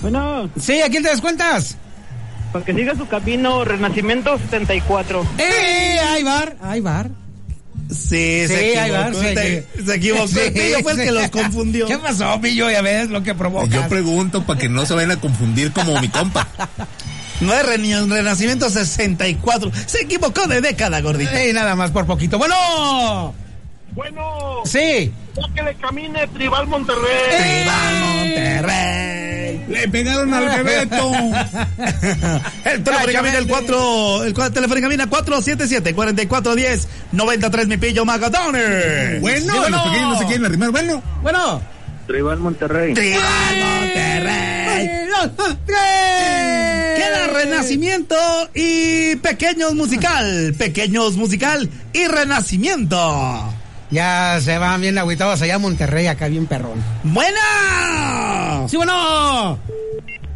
Bueno. 0.00 0.50
Sí, 0.60 0.80
¿a 0.80 0.88
quién 0.88 1.02
te 1.02 1.10
descuentas? 1.10 1.76
Para 2.54 2.64
que 2.64 2.72
siga 2.72 2.94
su 2.94 3.08
camino, 3.08 3.64
Renacimiento 3.64 4.38
74. 4.38 5.26
¡Eh! 5.38 5.98
Ahí 6.12 6.22
bar, 6.22 6.54
ahí 6.62 6.80
bar. 6.80 7.10
Sí, 7.90 8.46
Sí, 8.46 8.48
se 8.48 8.70
equivocó. 8.80 9.18
te- 9.20 9.66
se 9.84 9.94
equivocó. 9.96 10.28
Sí. 10.28 10.38
El 10.40 10.52
pillo 10.52 10.78
fue 10.84 10.92
el 10.92 10.98
que 10.98 11.10
los 11.10 11.28
confundió. 11.30 11.86
¿Qué 11.86 11.98
pasó, 11.98 12.40
Pillo? 12.40 12.70
Ya 12.70 12.80
ves 12.80 13.10
lo 13.10 13.24
que 13.24 13.34
provoca. 13.34 13.66
Yo 13.66 13.86
pregunto 13.88 14.44
para 14.44 14.58
que 14.60 14.68
no 14.68 14.86
se 14.86 14.94
vayan 14.94 15.10
a 15.10 15.16
confundir 15.16 15.72
como 15.72 16.00
mi 16.00 16.08
compa. 16.08 16.46
No 17.40 17.52
es 17.52 17.66
Reni- 17.66 18.08
Renacimiento 18.08 18.70
64. 18.70 19.72
Se 19.86 20.02
equivocó 20.02 20.46
de 20.46 20.60
década, 20.60 21.00
gordito. 21.00 21.32
Sí, 21.36 21.52
nada 21.52 21.74
más 21.74 21.90
por 21.90 22.06
poquito. 22.06 22.38
Bueno. 22.38 23.34
Bueno. 23.94 24.62
Sí. 24.64 25.12
Ya 25.36 25.54
que 25.54 25.62
le 25.64 25.74
camine 25.74 26.26
Tribal 26.28 26.68
Monterrey. 26.68 27.02
Tribal 27.36 28.00
Monterrey. 28.00 29.23
Le 29.68 29.88
pegaron 29.88 30.32
al 30.34 30.62
Bebeto. 30.62 31.12
El 32.64 32.82
teléfono 32.82 33.12
camina 33.12 33.38
el 33.38 33.46
4, 33.46 34.24
el 34.24 34.34
cua- 34.34 34.52
teléfono 34.52 34.80
camina 34.80 35.06
477 35.06 35.94
4410 35.94 36.88
93 37.12 37.66
mi 37.68 37.76
pillo 37.78 38.04
Magadones. 38.04 39.20
Bueno, 39.20 39.68
los 39.68 39.82
pequeños 39.82 40.08
no 40.12 40.18
se 40.18 40.24
quieren 40.26 40.44
arrimar. 40.46 40.70
Bueno. 40.70 41.02
Bueno. 41.22 41.62
Tribal 42.06 42.38
Monterrey. 42.38 42.92
Tribal 42.92 43.22
Monterrey. 43.60 44.88
Queda 46.96 47.26
Renacimiento 47.32 48.16
y 48.54 49.16
Pequeños 49.16 49.74
Musical. 49.74 50.54
Pequeños 50.58 51.16
Musical 51.16 51.70
y 51.92 52.06
Renacimiento. 52.06 53.53
Ya 53.90 54.38
se 54.40 54.58
van 54.58 54.80
bien 54.80 54.98
agüitados 54.98 55.40
allá 55.42 55.56
a 55.56 55.58
Monterrey, 55.58 56.06
acá 56.06 56.28
bien 56.28 56.46
perrón. 56.46 56.82
¡Buena! 57.04 58.66
¡Sí, 58.68 58.76
bueno! 58.76 59.58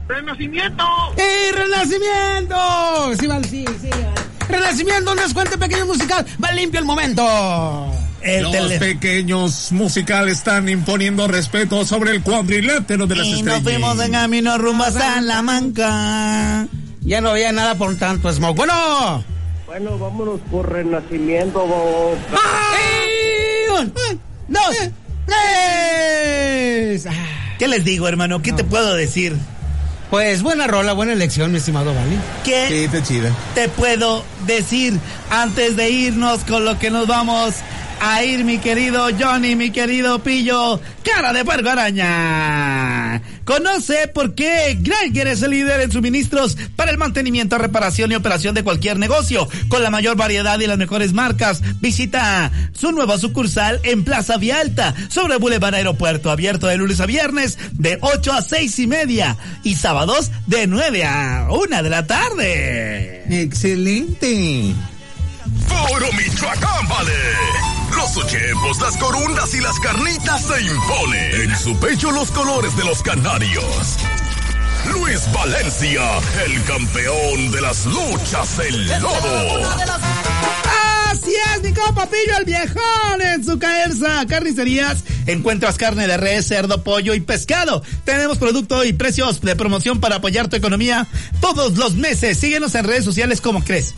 Renacimiento. 0.07 0.85
¡Eh, 1.17 1.51
Renacimiento! 1.53 3.15
Sí, 3.19 3.27
vale, 3.27 3.49
sí, 3.49 3.65
sí. 3.81 3.91
vale. 3.91 4.05
Renacimiento, 4.49 5.13
un 5.13 5.19
descuento 5.19 5.59
pequeño 5.59 5.87
musical. 5.87 6.25
Va 6.43 6.53
limpio 6.53 6.81
el 6.81 6.87
momento. 6.87 7.93
El 8.23 8.45
Los 8.45 8.53
tele- 8.53 8.79
pequeños 8.79 9.71
musical 9.73 10.29
están 10.29 10.69
imponiendo 10.69 11.29
respeto 11.29 11.85
sobre 11.85 12.13
el 12.13 12.23
cuadrilátero 12.23 13.07
de 13.07 13.17
las 13.17 13.27
Y 13.27 13.31
nos 13.31 13.39
estrellas. 13.57 13.63
fuimos 13.63 14.01
en 14.05 14.13
camino 14.13 14.57
rumbo 14.59 14.85
a 14.85 14.91
Salamanca. 14.91 16.67
Ya 17.03 17.21
no 17.21 17.31
había 17.31 17.53
nada 17.53 17.75
por 17.77 17.95
tanto 17.97 18.33
smoke. 18.33 18.57
Bueno. 18.57 19.25
Bueno, 19.67 19.99
vámonos 19.99 20.41
por 20.51 20.73
Renacimiento. 20.73 21.61
vamos. 21.61 22.17
¡Eh! 22.33 22.98
Un, 23.81 23.93
dos, 24.49 24.77
tres. 25.27 27.07
Ah, 27.07 27.13
¿Qué 27.59 27.69
les 27.69 27.85
digo, 27.85 28.09
hermano? 28.09 28.41
¿Qué 28.43 28.53
te 28.53 28.65
puedo 28.65 28.95
decir? 28.95 29.37
Pues 30.11 30.43
buena 30.43 30.67
rola, 30.67 30.95
buena 30.95 31.13
elección, 31.13 31.53
mi 31.53 31.59
estimado 31.59 31.95
Vali. 31.95 32.17
¿Qué 32.45 32.89
Sí, 32.91 33.03
chida. 33.03 33.31
te 33.55 33.69
puedo 33.69 34.25
decir 34.47 34.99
antes 35.31 35.77
de 35.77 35.91
irnos 35.91 36.45
con 36.45 36.65
lo 36.65 36.79
que 36.79 36.91
nos 36.91 37.07
vamos 37.07 37.55
a 38.01 38.25
ir, 38.25 38.45
mi 38.45 38.59
querido 38.59 39.09
Johnny, 39.19 39.57
mi 39.57 39.71
querido 39.71 40.19
Pillo, 40.21 40.81
cara 41.03 41.33
de 41.33 41.45
puerco 41.45 41.69
araña? 41.69 43.23
Conoce 43.45 44.09
por 44.09 44.35
qué 44.35 44.77
Greiger 44.79 45.27
es 45.27 45.43
el 45.43 45.53
líder 45.53 45.81
en 45.81 45.91
suministros 45.91 46.57
para 46.77 46.91
el 46.91 46.99
mantenimiento, 46.99 47.57
reparación 47.57 48.13
y 48.13 48.15
operación 48.15 48.55
de 48.55 48.63
cualquier 48.63 48.99
negocio, 48.99 49.49
con 49.69 49.83
la 49.83 49.91
mayor 49.91 50.17
variedad 50.17 50.61
y 50.61 50.67
las 50.67 50.77
mejores 50.77 51.13
marcas. 51.13 51.63
Visita 51.81 52.51
su 52.73 52.93
nueva 52.93 53.17
sucursal 53.17 53.81
en 53.85 54.05
Plaza 54.05 54.37
Vialta, 54.37 54.95
sobre 55.09 55.37
Boulevard 55.37 55.75
Aeropuerto, 55.75 56.31
abierto 56.31 56.67
de 56.67 56.77
lunes 56.77 57.01
a 57.01 57.07
viernes 57.07 57.59
de 57.73 57.99
8 58.01 58.33
a 58.33 58.43
6 58.43 58.79
y 58.81 58.87
media 58.87 59.37
y 59.65 59.77
sábados 59.77 60.31
de 60.47 60.67
9 60.67 61.05
a 61.05 61.49
1 61.51 61.83
de 61.83 61.91
la 61.91 62.07
tarde. 62.07 63.43
Excelente. 63.43 64.75
Puro 65.69 66.13
Michoacán, 66.13 66.89
vale. 66.89 67.13
Los 67.97 68.17
ochepos, 68.17 68.81
las 68.81 68.97
corundas 68.97 69.55
y 69.55 69.61
las 69.61 69.79
carnitas 69.81 70.43
se 70.43 70.61
imponen. 70.63 71.41
En 71.43 71.59
su 71.59 71.77
pecho 71.79 72.11
los 72.13 72.31
colores 72.31 72.77
de 72.77 72.85
los 72.85 73.03
canarios. 73.03 73.97
Luis 74.93 75.21
Valencia, 75.33 76.03
el 76.47 76.65
campeón 76.65 77.51
de 77.51 77.61
las 77.61 77.85
luchas 77.87 78.59
el 78.61 78.87
lodo. 79.01 79.63
Así 81.11 81.33
es, 81.55 81.63
mi 81.63 81.73
compa 81.73 82.07
Pillo, 82.07 82.39
el 82.39 82.45
viejón 82.45 83.23
en 83.23 83.45
su 83.45 83.59
caerza. 83.59 84.27
Carnicerías, 84.27 85.05
encuentras 85.27 85.77
carne 85.77 86.07
de 86.07 86.17
res, 86.17 86.47
cerdo, 86.47 86.85
pollo 86.85 87.15
y 87.15 87.21
pescado. 87.21 87.83
Tenemos 88.05 88.39
producto 88.39 88.85
y 88.85 88.93
precios 88.93 89.41
de 89.41 89.57
promoción 89.57 90.01
para 90.01 90.17
apoyar 90.17 90.49
tu 90.49 90.57
economía 90.57 91.07
todos 91.41 91.77
los 91.77 91.95
meses. 91.97 92.39
Síguenos 92.39 92.75
en 92.75 92.85
redes 92.85 93.05
sociales 93.05 93.41
como 93.41 93.65
crees. 93.65 93.95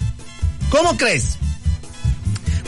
¿Cómo 0.70 0.96
crees? 0.96 1.38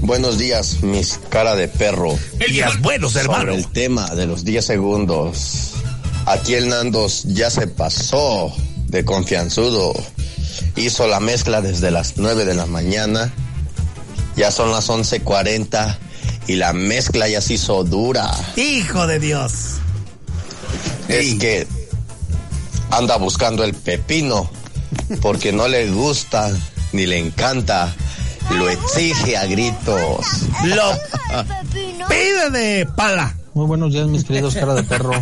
Buenos 0.03 0.37
días, 0.37 0.83
mis 0.83 1.17
cara 1.29 1.55
de 1.55 1.69
perro. 1.69 2.19
Días 2.49 2.81
buenos, 2.81 3.15
hermano. 3.15 3.43
Sobre 3.43 3.55
el 3.55 3.67
tema 3.67 4.13
de 4.13 4.25
los 4.25 4.43
10 4.43 4.65
segundos. 4.65 5.71
Aquí 6.25 6.55
el 6.55 6.67
Nandos 6.67 7.23
ya 7.23 7.49
se 7.49 7.67
pasó 7.67 8.53
de 8.87 9.05
confianzudo. 9.05 9.93
Hizo 10.75 11.07
la 11.07 11.21
mezcla 11.21 11.61
desde 11.61 11.89
las 11.89 12.17
9 12.17 12.43
de 12.43 12.53
la 12.53 12.65
mañana. 12.65 13.31
Ya 14.35 14.51
son 14.51 14.73
las 14.73 14.89
11.40 14.89 15.97
y 16.47 16.57
la 16.57 16.73
mezcla 16.73 17.29
ya 17.29 17.39
se 17.39 17.53
hizo 17.53 17.85
dura. 17.85 18.29
Hijo 18.57 19.07
de 19.07 19.19
Dios. 19.19 19.53
Es 21.07 21.35
que 21.35 21.65
anda 22.91 23.15
buscando 23.15 23.63
el 23.63 23.73
pepino 23.73 24.51
porque 25.21 25.53
no 25.53 25.69
le 25.69 25.89
gusta 25.89 26.51
ni 26.91 27.05
le 27.05 27.19
encanta. 27.19 27.95
Lo 28.51 28.69
exige 28.69 29.37
a 29.37 29.45
gritos. 29.45 30.25
Lo 30.65 32.07
pide 32.07 32.49
de 32.51 32.85
pala. 32.95 33.35
Muy 33.53 33.67
buenos 33.67 33.93
días, 33.93 34.07
mis 34.07 34.23
queridos 34.23 34.55
cara 34.55 34.73
de 34.73 34.83
perro. 34.83 35.13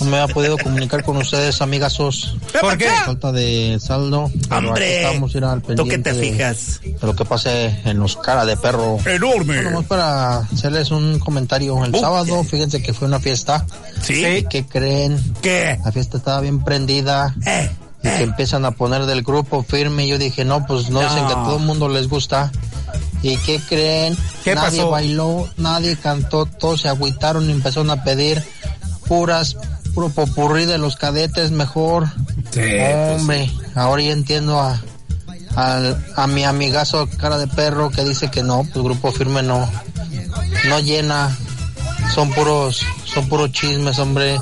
No 0.00 0.06
me 0.06 0.18
ha 0.18 0.28
podido 0.28 0.56
comunicar 0.56 1.04
con 1.04 1.18
ustedes, 1.18 1.60
amigazos. 1.60 2.36
¿Por 2.58 2.78
qué? 2.78 2.88
Falta 3.04 3.32
de 3.32 3.78
saldo. 3.80 4.30
Hombre, 4.50 5.02
estamos 5.02 5.34
a 5.34 5.38
ir 5.38 5.44
al 5.44 5.62
¿tú 5.62 5.86
qué 5.86 5.98
te 5.98 6.14
fijas? 6.14 6.80
De 6.82 7.06
lo 7.06 7.14
que 7.14 7.24
pase 7.26 7.80
en 7.84 7.98
los 7.98 8.16
cara 8.16 8.46
de 8.46 8.56
perro. 8.56 8.98
Enorme. 9.04 9.54
Bueno, 9.54 9.70
nomás 9.70 9.86
para 9.86 10.38
hacerles 10.38 10.90
un 10.90 11.18
comentario. 11.18 11.84
El 11.84 11.94
sábado, 11.94 12.42
fíjense 12.44 12.82
que 12.82 12.94
fue 12.94 13.08
una 13.08 13.20
fiesta. 13.20 13.66
¿Sí? 14.00 14.46
¿Qué 14.48 14.64
creen? 14.66 15.18
¿Qué? 15.42 15.78
La 15.84 15.92
fiesta 15.92 16.16
estaba 16.16 16.40
bien 16.40 16.64
prendida. 16.64 17.34
Eh, 17.46 17.70
Y 18.02 18.08
que 18.08 18.22
empiezan 18.22 18.64
a 18.64 18.70
poner 18.70 19.04
del 19.06 19.22
grupo 19.22 19.62
firme. 19.62 20.06
Yo 20.08 20.16
dije, 20.18 20.44
no, 20.44 20.66
pues 20.66 20.88
no, 20.90 21.00
dicen 21.00 21.26
que 21.26 21.32
a 21.32 21.44
todo 21.44 21.56
el 21.58 21.64
mundo 21.64 21.88
les 21.88 22.08
gusta. 22.08 22.50
¿Y 23.22 23.36
qué 23.38 23.60
creen? 23.68 24.16
¿Qué 24.42 24.54
nadie 24.54 24.78
pasó? 24.78 24.90
bailó, 24.90 25.48
nadie 25.58 25.96
cantó, 25.96 26.46
todos 26.46 26.80
se 26.80 26.88
agüitaron 26.88 27.48
y 27.48 27.52
empezaron 27.52 27.90
a 27.90 28.02
pedir 28.02 28.42
puras, 29.06 29.56
puro 29.94 30.08
popurrí 30.08 30.64
de 30.64 30.78
los 30.78 30.96
cadetes 30.96 31.50
mejor. 31.50 32.08
Sí, 32.50 32.60
pues 32.60 33.20
Hombre, 33.20 33.50
ahora 33.74 34.02
ya 34.02 34.12
entiendo 34.12 34.58
a, 34.58 34.80
al- 35.56 36.02
a 36.16 36.26
mi 36.26 36.44
amigazo 36.44 37.06
cara 37.18 37.36
de 37.36 37.46
perro 37.48 37.90
que 37.90 38.02
dice 38.04 38.30
que 38.30 38.42
no, 38.42 38.64
pues 38.72 38.82
Grupo 38.82 39.12
Firme 39.12 39.42
no, 39.42 39.68
no 40.68 40.80
llena, 40.80 41.36
son 42.14 42.30
puros, 42.32 42.80
son 43.04 43.28
puros 43.28 43.52
chismes, 43.52 43.98
hombre. 43.98 44.38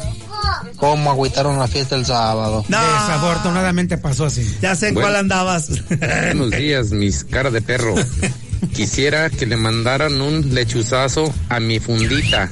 ¿Cómo 0.76 1.10
agüitaron 1.10 1.58
la 1.58 1.66
fiesta 1.68 1.96
el 1.96 2.06
sábado? 2.06 2.64
Desafortunadamente 2.68 3.98
pasó 3.98 4.26
así. 4.26 4.56
Ya 4.60 4.74
sé 4.74 4.88
en 4.88 4.94
Bueno. 4.94 5.08
cuál 5.08 5.16
andabas. 5.20 5.68
Buenos 5.88 6.50
días, 6.50 6.90
mis 6.92 7.24
cara 7.24 7.50
de 7.50 7.60
perro. 7.62 7.94
Quisiera 8.74 9.30
que 9.30 9.46
le 9.46 9.56
mandaran 9.56 10.20
un 10.20 10.54
lechuzazo 10.54 11.32
a 11.48 11.60
mi 11.60 11.78
fundita. 11.80 12.50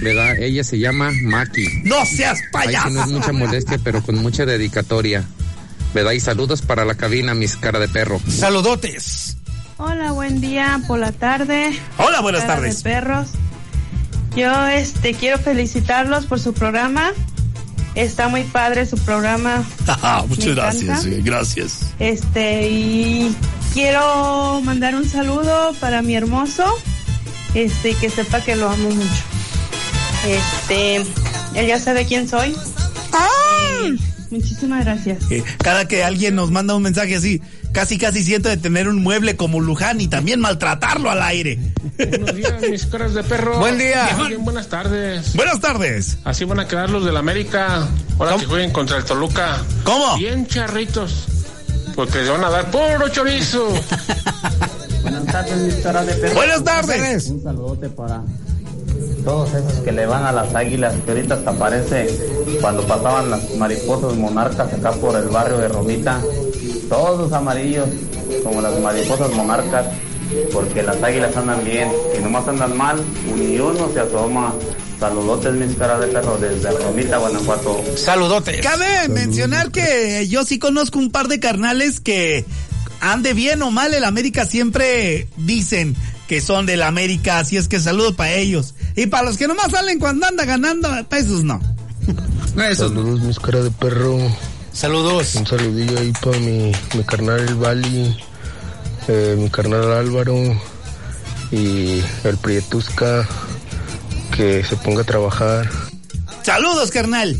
¿Verdad? 0.00 0.38
Ella 0.38 0.62
se 0.62 0.78
llama 0.78 1.10
Maki. 1.22 1.82
No 1.84 1.96
seas 2.06 2.38
Ay, 2.54 2.74
no 2.92 3.02
es 3.02 3.10
mucha 3.10 3.32
molestia, 3.32 3.78
pero 3.82 4.02
con 4.02 4.16
mucha 4.16 4.46
dedicatoria. 4.46 5.24
¿Verdad? 5.94 6.12
Y 6.12 6.20
saludos 6.20 6.62
para 6.62 6.84
la 6.84 6.94
cabina, 6.94 7.34
mis 7.34 7.56
cara 7.56 7.78
de 7.78 7.88
perro. 7.88 8.20
Saludotes. 8.28 9.36
Hola, 9.78 10.12
buen 10.12 10.40
día 10.40 10.80
por 10.86 10.98
la 10.98 11.12
tarde. 11.12 11.70
Hola, 11.98 12.20
buenas 12.20 12.42
Cara 12.42 12.56
tardes. 12.56 12.82
De 12.82 12.90
perros. 12.90 13.28
Yo 14.38 14.66
este 14.68 15.14
quiero 15.14 15.36
felicitarlos 15.36 16.26
por 16.26 16.38
su 16.38 16.54
programa. 16.54 17.10
Está 17.96 18.28
muy 18.28 18.44
padre 18.44 18.86
su 18.86 18.96
programa. 18.96 19.64
Ah, 19.88 20.24
muchas 20.28 20.54
gracias, 20.54 21.02
sí, 21.02 21.20
gracias. 21.22 21.80
Este 21.98 22.68
y 22.68 23.36
quiero 23.74 24.60
mandar 24.62 24.94
un 24.94 25.08
saludo 25.08 25.74
para 25.80 26.02
mi 26.02 26.14
hermoso. 26.14 26.64
Este, 27.54 27.94
que 27.94 28.10
sepa 28.10 28.40
que 28.40 28.54
lo 28.54 28.70
amo 28.70 28.90
mucho. 28.90 29.24
Este, 30.24 30.96
él 31.54 31.66
ya 31.66 31.80
sabe 31.80 32.06
quién 32.06 32.28
soy. 32.28 32.50
Eh, 32.50 33.96
muchísimas 34.30 34.84
gracias. 34.84 35.30
Eh, 35.30 35.42
cada 35.58 35.86
que 35.88 36.04
alguien 36.04 36.34
nos 36.34 36.50
manda 36.50 36.74
un 36.74 36.82
mensaje 36.82 37.16
así, 37.16 37.40
casi 37.72 37.98
casi 37.98 38.22
siento 38.22 38.48
de 38.48 38.56
tener 38.56 38.88
un 38.88 39.02
mueble 39.02 39.36
como 39.36 39.60
Luján 39.60 40.00
y 40.00 40.08
también 40.08 40.40
maltratarlo 40.40 41.10
al 41.10 41.22
aire. 41.22 41.58
Buenos 41.96 42.34
días, 42.34 42.54
mis 42.70 42.86
caras 42.86 43.14
de 43.14 43.22
perro. 43.24 43.58
Buen 43.58 43.78
día. 43.78 44.08
Bien, 44.26 44.44
buenas 44.44 44.68
tardes. 44.68 45.34
Buenas 45.34 45.60
tardes. 45.60 46.18
Así 46.24 46.44
van 46.44 46.60
a 46.60 46.68
quedar 46.68 46.90
los 46.90 47.04
del 47.04 47.16
América. 47.16 47.86
Ahora 48.18 48.36
que 48.36 48.46
jueguen 48.46 48.72
contra 48.72 48.98
el 48.98 49.04
Toluca. 49.04 49.62
¿Cómo? 49.84 50.16
Bien 50.16 50.46
charritos. 50.46 51.26
Porque 51.94 52.18
les 52.18 52.30
van 52.30 52.44
a 52.44 52.50
dar 52.50 52.70
puro 52.70 53.08
chorizo. 53.08 53.68
Buenas 55.02 55.26
tardes, 55.26 55.56
mis 55.58 55.74
caras 55.76 56.06
de 56.06 56.14
perro. 56.14 56.34
Buenas 56.34 56.64
tardes. 56.64 57.26
Un 57.28 57.42
saludote 57.42 57.88
para 57.88 58.22
todos 59.28 59.52
esos 59.52 59.80
que 59.84 59.92
le 59.92 60.06
van 60.06 60.24
a 60.24 60.32
las 60.32 60.54
águilas, 60.54 60.94
que 61.04 61.10
ahorita 61.10 61.34
hasta 61.34 61.50
aparece 61.50 62.08
cuando 62.62 62.82
pasaban 62.86 63.30
las 63.30 63.54
mariposas 63.56 64.16
monarcas 64.16 64.72
acá 64.72 64.92
por 64.92 65.14
el 65.16 65.28
barrio 65.28 65.58
de 65.58 65.68
Romita. 65.68 66.18
Todos 66.88 67.30
amarillos, 67.34 67.86
como 68.42 68.62
las 68.62 68.80
mariposas 68.80 69.30
monarcas, 69.32 69.84
porque 70.50 70.82
las 70.82 71.02
águilas 71.02 71.36
andan 71.36 71.62
bien. 71.62 71.92
Y 72.18 72.22
nomás 72.22 72.48
andan 72.48 72.74
mal, 72.74 73.04
ni 73.36 73.58
uno 73.58 73.90
se 73.92 74.00
asoma. 74.00 74.54
Saludotes, 74.98 75.52
mis 75.52 75.76
caras 75.76 76.00
de 76.00 76.06
perro, 76.06 76.38
desde 76.38 76.70
Romita, 76.70 77.18
Guanajuato. 77.18 77.84
Saludotes. 77.96 78.62
Cabe 78.62 79.08
mencionar 79.10 79.70
que 79.70 80.26
yo 80.26 80.42
sí 80.44 80.58
conozco 80.58 80.98
un 80.98 81.10
par 81.10 81.28
de 81.28 81.38
carnales 81.38 82.00
que 82.00 82.46
ande 83.00 83.34
bien 83.34 83.60
o 83.60 83.70
mal 83.70 83.92
el 83.92 84.04
América 84.04 84.46
siempre 84.46 85.28
dicen 85.36 85.94
que 86.28 86.40
son 86.40 86.64
del 86.64 86.82
América, 86.82 87.38
así 87.38 87.58
es 87.58 87.68
que 87.68 87.78
saludos 87.78 88.14
para 88.14 88.32
ellos. 88.32 88.74
Y 88.98 89.06
para 89.06 89.22
los 89.22 89.36
que 89.36 89.46
nomás 89.46 89.70
salen 89.70 90.00
cuando 90.00 90.26
anda 90.26 90.44
ganando, 90.44 90.88
esos 91.12 91.44
no. 91.44 91.60
Saludos, 92.74 93.20
mis 93.20 93.38
cara 93.38 93.60
de 93.60 93.70
perro. 93.70 94.18
Saludos. 94.72 95.36
Un 95.36 95.46
saludillo 95.46 96.00
ahí 96.00 96.12
para 96.20 96.36
mi, 96.38 96.72
mi 96.94 97.04
carnal 97.04 97.38
el 97.38 97.54
Bali, 97.54 98.16
eh, 99.06 99.36
mi 99.38 99.48
carnal 99.50 99.92
Álvaro 99.92 100.34
y 101.52 102.02
el 102.24 102.36
Prietusca 102.42 103.24
que 104.36 104.64
se 104.64 104.74
ponga 104.78 105.02
a 105.02 105.04
trabajar. 105.04 105.70
Saludos, 106.42 106.90
carnal. 106.90 107.36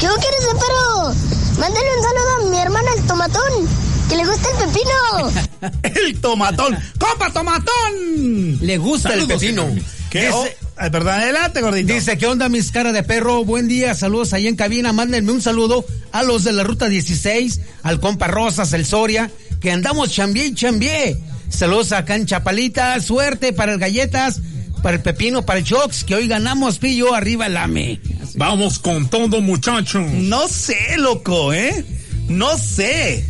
¿Qué 0.00 0.08
quieres 0.08 0.46
de 0.52 0.58
perro? 0.58 1.14
Mándale 1.60 1.86
un 1.96 2.02
saludo 2.02 2.48
a 2.48 2.50
mi 2.50 2.58
hermano 2.58 2.88
el 2.96 3.06
tomatón, 3.06 3.68
que 4.08 4.16
le 4.16 4.26
gusta 4.26 4.48
el 4.50 4.66
pepino. 4.66 5.70
el 6.02 6.20
tomatón. 6.20 6.76
¡Compa 6.98 7.32
tomatón! 7.32 8.58
Le 8.60 8.78
gusta 8.78 9.10
Saludos, 9.10 9.30
el 9.30 9.54
pepino. 9.54 9.68
¿Qué? 10.10 10.28
Oh, 10.30 10.44
perdón, 10.90 11.14
adelante, 11.14 11.60
gordito. 11.60 11.92
Dice, 11.92 12.18
¿qué 12.18 12.26
onda 12.26 12.48
mis 12.48 12.72
cara 12.72 12.92
de 12.92 13.02
perro? 13.02 13.44
Buen 13.44 13.68
día, 13.68 13.94
saludos 13.94 14.32
ahí 14.32 14.48
en 14.48 14.56
cabina. 14.56 14.92
Mándenme 14.92 15.30
un 15.30 15.40
saludo 15.40 15.84
a 16.10 16.22
los 16.22 16.44
de 16.44 16.52
la 16.52 16.64
ruta 16.64 16.88
16, 16.88 17.60
al 17.82 18.00
compa 18.00 18.26
Rosas, 18.26 18.72
el 18.72 18.84
Soria, 18.84 19.30
que 19.60 19.70
andamos 19.70 20.10
chambié 20.10 20.46
y 20.46 20.54
chambié. 20.54 21.16
Saludos 21.48 21.92
acá 21.92 22.16
en 22.16 22.26
Chapalita, 22.26 22.98
suerte 23.00 23.52
para 23.52 23.72
el 23.72 23.78
Galletas, 23.78 24.40
para 24.82 24.96
el 24.96 25.02
Pepino, 25.02 25.46
para 25.46 25.60
el 25.60 25.64
Chox, 25.64 26.02
que 26.04 26.16
hoy 26.16 26.26
ganamos, 26.26 26.78
pillo, 26.78 27.14
arriba 27.14 27.46
el 27.46 27.56
AME. 27.56 28.00
Vamos 28.34 28.78
con 28.78 29.08
todo, 29.08 29.40
muchachos. 29.40 30.10
No 30.10 30.48
sé, 30.48 30.96
loco, 30.96 31.52
¿eh? 31.52 31.84
No 32.28 32.56
sé. 32.58 33.24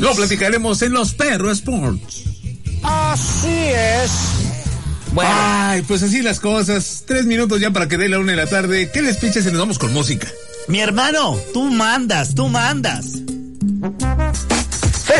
Lo 0.00 0.14
platicaremos 0.14 0.82
en 0.82 0.92
los 0.92 1.14
Perro 1.14 1.50
Sports. 1.52 2.24
Así 2.82 3.48
es. 3.48 4.51
Bueno. 5.12 5.30
Ay, 5.34 5.82
pues 5.82 6.02
así 6.02 6.22
las 6.22 6.40
cosas. 6.40 7.04
Tres 7.06 7.26
minutos 7.26 7.60
ya 7.60 7.70
para 7.70 7.88
que 7.88 7.98
dé 7.98 8.08
la 8.08 8.18
una 8.18 8.32
de 8.32 8.36
la 8.36 8.46
tarde. 8.46 8.90
¿Qué 8.92 9.02
les 9.02 9.16
pinches 9.18 9.44
y 9.44 9.48
nos 9.48 9.58
vamos 9.58 9.78
con 9.78 9.92
música? 9.92 10.28
Mi 10.68 10.80
hermano, 10.80 11.38
tú 11.52 11.64
mandas, 11.64 12.34
tú 12.34 12.48
mandas. 12.48 13.21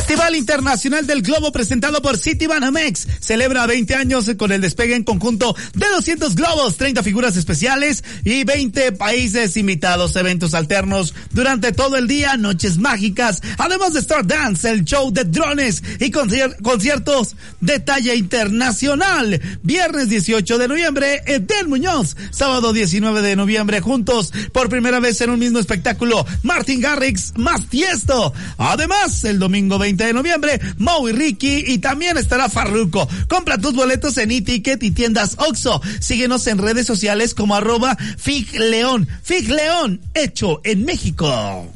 Festival 0.03 0.35
Internacional 0.35 1.07
del 1.07 1.23
Globo 1.23 1.53
presentado 1.53 2.03
por 2.03 2.19
City 2.19 2.49
Banamex 2.49 3.07
celebra 3.21 3.67
20 3.67 3.95
años 3.95 4.29
con 4.37 4.51
el 4.51 4.61
despegue 4.61 4.97
en 4.97 5.05
conjunto 5.05 5.55
de 5.75 5.87
200 5.95 6.35
globos, 6.35 6.77
30 6.77 7.05
figuras 7.05 7.37
especiales 7.37 8.03
y 8.25 8.43
20 8.43 8.91
países 8.93 9.57
invitados, 9.57 10.17
eventos 10.17 10.55
alternos 10.55 11.15
durante 11.31 11.71
todo 11.71 11.97
el 11.97 12.09
día, 12.09 12.37
noches 12.37 12.79
mágicas, 12.79 13.41
además 13.59 13.93
de 13.93 14.01
Star 14.01 14.27
Dance, 14.27 14.69
el 14.69 14.85
show 14.85 15.13
de 15.13 15.23
drones 15.23 15.85
y 16.01 16.11
concier- 16.11 16.61
conciertos 16.63 17.37
de 17.61 17.79
talla 17.79 18.15
internacional. 18.17 19.41
Viernes 19.63 20.09
18 20.09 20.59
de 20.59 20.67
noviembre, 20.69 21.23
Edel 21.27 21.69
Muñoz, 21.69 22.17
sábado 22.33 22.73
19 22.73 23.23
de 23.23 23.37
noviembre, 23.37 23.81
juntos 23.81 24.33
por 24.53 24.69
primera 24.69 24.99
vez 24.99 25.21
en 25.21 25.31
un 25.31 25.39
mismo 25.39 25.61
espectáculo, 25.61 26.27
Martin 26.43 26.81
Garrix 26.81 27.33
más 27.37 27.69
Tiesto. 27.69 28.35
Además, 28.59 29.23
el 29.25 29.39
domingo 29.39 29.79
20 29.79 29.92
de 29.97 30.13
noviembre, 30.13 30.61
Mau 30.79 31.09
y 31.09 31.13
Ricky 31.13 31.65
y 31.67 31.79
también 31.79 32.17
estará 32.17 32.49
Farruko. 32.49 33.09
Compra 33.29 33.59
tus 33.59 33.75
boletos 33.75 34.17
en 34.19 34.31
e-ticket 34.31 34.83
y 34.83 34.91
tiendas 34.91 35.37
Oxo. 35.39 35.81
Síguenos 36.01 36.47
en 36.47 36.59
redes 36.59 36.87
sociales 36.87 37.35
como 37.35 37.55
arroba 37.55 37.97
Fig 37.97 38.55
León. 38.59 39.09
Fig 39.23 39.49
León, 39.51 40.01
hecho 40.15 40.61
en 40.65 40.85
México. 40.85 41.73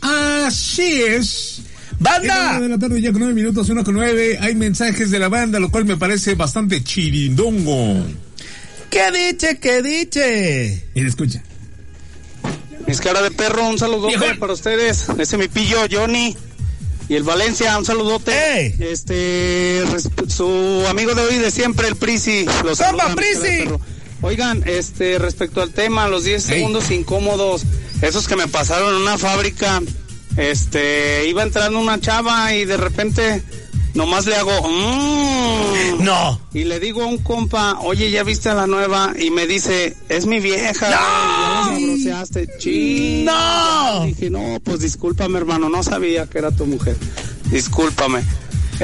Así 0.00 1.02
es. 1.02 1.62
¡Banda! 1.98 2.20
En 2.20 2.28
la 2.28 2.50
una 2.50 2.60
de 2.60 2.68
la 2.68 2.78
tarde 2.78 3.00
ya 3.00 3.12
con 3.12 3.20
nueve 3.20 3.34
minutos, 3.34 3.68
uno 3.68 3.84
con 3.84 3.94
nueve. 3.94 4.38
Hay 4.40 4.54
mensajes 4.54 5.10
de 5.10 5.18
la 5.18 5.28
banda, 5.28 5.60
lo 5.60 5.70
cual 5.70 5.84
me 5.84 5.96
parece 5.96 6.34
bastante 6.34 6.82
chirindongo. 6.82 8.04
¿Qué 8.90 9.10
diche, 9.10 9.58
qué 9.58 9.82
diche? 9.82 10.84
Y 10.94 11.06
escucha. 11.06 11.42
Mis 12.86 13.00
cara 13.00 13.22
de 13.22 13.30
perro, 13.30 13.68
un 13.68 13.78
saludote 13.78 14.34
para 14.38 14.52
ustedes. 14.52 15.08
Ese 15.18 15.38
mi 15.38 15.48
pillo 15.48 15.78
Johnny 15.90 16.36
y 17.08 17.14
el 17.16 17.22
Valencia, 17.22 17.76
un 17.78 17.84
saludote. 17.84 18.74
Este, 18.92 19.82
res- 19.90 20.08
su 20.28 20.84
amigo 20.88 21.14
de 21.14 21.22
hoy 21.22 21.38
de 21.38 21.50
siempre, 21.50 21.88
el 21.88 21.96
Prisi. 21.96 22.46
Los 22.64 22.78
saluda, 22.78 23.14
Prisi! 23.14 23.68
Oigan, 24.22 24.62
este, 24.66 25.18
respecto 25.18 25.62
al 25.62 25.70
tema, 25.72 26.06
los 26.08 26.24
10 26.24 26.42
segundos 26.42 26.90
incómodos, 26.92 27.62
esos 28.02 28.28
que 28.28 28.36
me 28.36 28.46
pasaron 28.46 28.94
en 28.94 29.02
una 29.02 29.18
fábrica, 29.18 29.82
este, 30.36 31.26
iba 31.28 31.42
entrando 31.42 31.78
una 31.80 32.00
chava 32.00 32.54
y 32.54 32.64
de 32.64 32.76
repente 32.76 33.42
nomás 33.94 34.26
le 34.26 34.36
hago, 34.36 34.50
"Mm". 34.68 36.02
no. 36.04 36.40
Y 36.54 36.64
le 36.64 36.80
digo 36.80 37.02
a 37.02 37.06
un 37.06 37.18
compa, 37.18 37.78
oye, 37.80 38.10
¿ya 38.10 38.22
viste 38.24 38.48
a 38.48 38.54
la 38.54 38.66
nueva? 38.66 39.12
Y 39.18 39.30
me 39.30 39.46
dice, 39.46 39.96
es 40.08 40.26
mi 40.26 40.40
vieja. 40.40 40.90
Ya 40.90 41.00
la 41.00 41.64
sabroseaste. 41.78 42.48
Chin. 42.58 43.24
No. 43.24 44.04
Dije, 44.04 44.30
no, 44.30 44.58
pues 44.62 44.80
discúlpame, 44.80 45.38
hermano, 45.38 45.68
no 45.68 45.82
sabía 45.82 46.26
que 46.26 46.38
era 46.38 46.50
tu 46.50 46.66
mujer. 46.66 46.96
Discúlpame. 47.50 48.22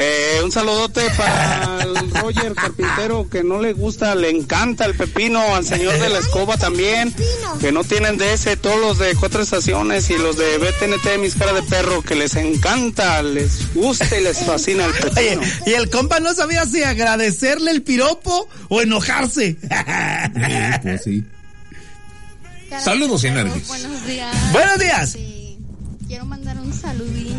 Eh, 0.00 0.40
un 0.44 0.52
saludote 0.52 1.02
para 1.16 1.82
el 1.82 2.10
Roger 2.12 2.54
Carpintero 2.54 3.28
que 3.28 3.42
no 3.42 3.60
le 3.60 3.72
gusta, 3.72 4.14
le 4.14 4.30
encanta 4.30 4.84
el 4.84 4.94
pepino, 4.94 5.56
al 5.56 5.66
señor 5.66 5.98
de 5.98 6.08
la 6.08 6.18
escoba 6.18 6.56
también, 6.56 7.12
que 7.60 7.72
no 7.72 7.82
tienen 7.82 8.16
de 8.16 8.32
ese, 8.32 8.56
todos 8.56 8.80
los 8.80 8.98
de 8.98 9.16
cuatro 9.16 9.42
estaciones 9.42 10.08
y 10.10 10.16
los 10.16 10.36
de 10.36 10.58
BTNT, 10.58 11.18
mis 11.20 11.34
cara 11.34 11.52
de 11.52 11.64
perro, 11.64 12.02
que 12.02 12.14
les 12.14 12.36
encanta, 12.36 13.20
les 13.24 13.74
gusta 13.74 14.16
y 14.16 14.22
les 14.22 14.38
fascina 14.38 14.84
el 14.84 14.92
pepino. 14.92 15.40
Oye, 15.40 15.52
y 15.66 15.72
el 15.72 15.90
compa 15.90 16.20
no 16.20 16.32
sabía 16.32 16.64
si 16.64 16.84
agradecerle 16.84 17.72
el 17.72 17.82
piropo 17.82 18.48
o 18.68 18.80
enojarse. 18.80 19.56
Eh, 19.68 20.78
pues 20.82 21.02
sí. 21.02 21.24
Saludos, 22.78 23.24
Energis. 23.24 23.66
Buenos 23.66 24.06
días. 24.06 24.52
Buenos 24.52 24.78
días. 24.78 25.10
Sí, 25.10 25.58
Quiero 26.06 26.24
mandar 26.24 26.58
un 26.58 26.72
saludín 26.72 27.36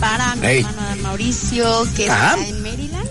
para 0.00 0.34
mi 0.36 0.46
Hey. 0.46 0.58
hermano 0.60 0.82
Dan 0.88 1.02
Mauricio, 1.02 1.88
que 1.96 2.10
Ajá. 2.10 2.34
está 2.36 2.48
en 2.48 2.62
Maryland. 2.62 3.08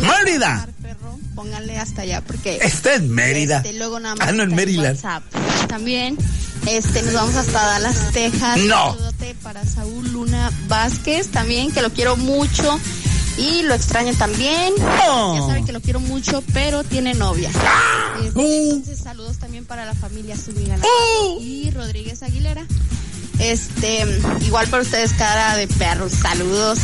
Mérida. 0.00 0.68
Perro, 0.82 1.18
pónganle 1.34 1.78
hasta 1.78 2.02
allá 2.02 2.20
porque 2.20 2.58
Está 2.62 2.94
en 2.94 3.08
Mérida. 3.10 3.58
Este, 3.58 3.72
luego 3.74 4.00
nada 4.00 4.14
más 4.16 4.28
Ah, 4.28 4.32
no, 4.32 4.42
en 4.42 4.54
Maryland. 4.54 4.98
También 5.68 6.16
este, 6.66 7.02
nos 7.02 7.14
vamos 7.14 7.34
hasta 7.36 7.62
Dallas, 7.64 8.10
Texas. 8.12 8.58
No. 8.60 8.92
Un 8.92 8.98
saludote 8.98 9.34
para 9.42 9.64
Saúl 9.64 10.12
Luna 10.12 10.50
Vázquez 10.68 11.28
también, 11.28 11.72
que 11.72 11.82
lo 11.82 11.90
quiero 11.90 12.16
mucho. 12.16 12.78
Y 13.36 13.62
lo 13.62 13.74
extraño 13.74 14.14
también. 14.14 14.72
Oh. 15.08 15.34
Ya 15.34 15.46
saben 15.46 15.64
que 15.66 15.72
lo 15.72 15.80
quiero 15.80 15.98
mucho, 15.98 16.42
pero 16.52 16.84
tiene 16.84 17.14
novia. 17.14 17.48
Este, 17.48 18.30
Oh. 18.36 18.42
Entonces, 18.74 18.98
saludos 19.00 19.38
también 19.38 19.64
para 19.64 19.84
la 19.84 19.94
familia 19.94 20.36
Zúñiga 20.36 20.76
Oh. 20.84 21.38
y 21.40 21.68
Rodríguez 21.72 22.22
Aguilera. 22.22 22.64
Este, 23.38 24.04
igual 24.42 24.68
para 24.68 24.82
ustedes, 24.82 25.12
cara 25.12 25.56
de 25.56 25.66
perros. 25.66 26.12
Saludos 26.12 26.78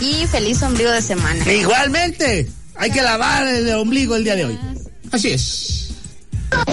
y 0.00 0.26
feliz 0.26 0.62
ombligo 0.62 0.90
de 0.90 1.02
semana. 1.02 1.52
Igualmente, 1.52 2.48
hay 2.76 2.90
que 2.90 3.02
lavar 3.02 3.46
el 3.46 3.72
ombligo 3.74 4.16
el 4.16 4.24
día 4.24 4.36
de 4.36 4.44
hoy. 4.46 4.58
Así 5.10 5.30
es. 5.30 5.74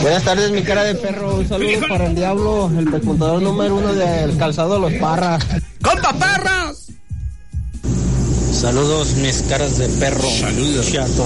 Buenas 0.02 0.24
tardes, 0.24 0.52
mi 0.52 0.64
cara 0.64 0.84
de 0.84 0.96
perro. 0.96 1.38
Un 1.38 1.48
saludo 1.48 1.88
para 1.88 2.06
el 2.06 2.16
diablo, 2.16 2.72
el 2.78 2.90
pecuntador 2.90 3.42
número 3.42 3.76
uno 3.76 3.94
del 3.94 4.38
calzado 4.38 4.80
Los 4.80 4.94
Parras. 4.94 5.44
¡Compa 5.82 6.14
Parras! 6.14 6.88
Saludos, 8.54 9.14
mis 9.16 9.42
caras 9.44 9.78
de 9.78 9.88
perro. 9.88 10.30
Saludos. 10.40 10.92
Chato, 10.92 11.26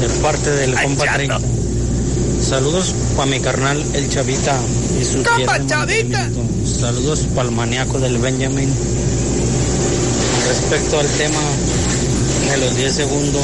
de 0.00 0.08
parte 0.20 0.50
del 0.50 0.76
Ay, 0.76 0.86
compa 0.86 1.04
chato. 1.04 1.16
30. 1.16 1.63
Saludos 2.40 2.94
para 3.16 3.30
mi 3.30 3.40
carnal, 3.40 3.82
el 3.94 4.08
Chavita. 4.08 4.58
Y 5.00 5.04
su 5.04 5.22
¡Compa 5.22 5.36
tierno 5.36 5.66
Chavita! 5.66 6.28
Saludos 6.64 7.20
para 7.34 7.48
el 7.48 7.54
maníaco 7.54 7.98
del 7.98 8.18
Benjamin. 8.18 8.72
Respecto 10.48 10.98
al 11.00 11.06
tema 11.06 11.40
de 12.50 12.56
los 12.58 12.76
10 12.76 12.92
segundos, 12.92 13.42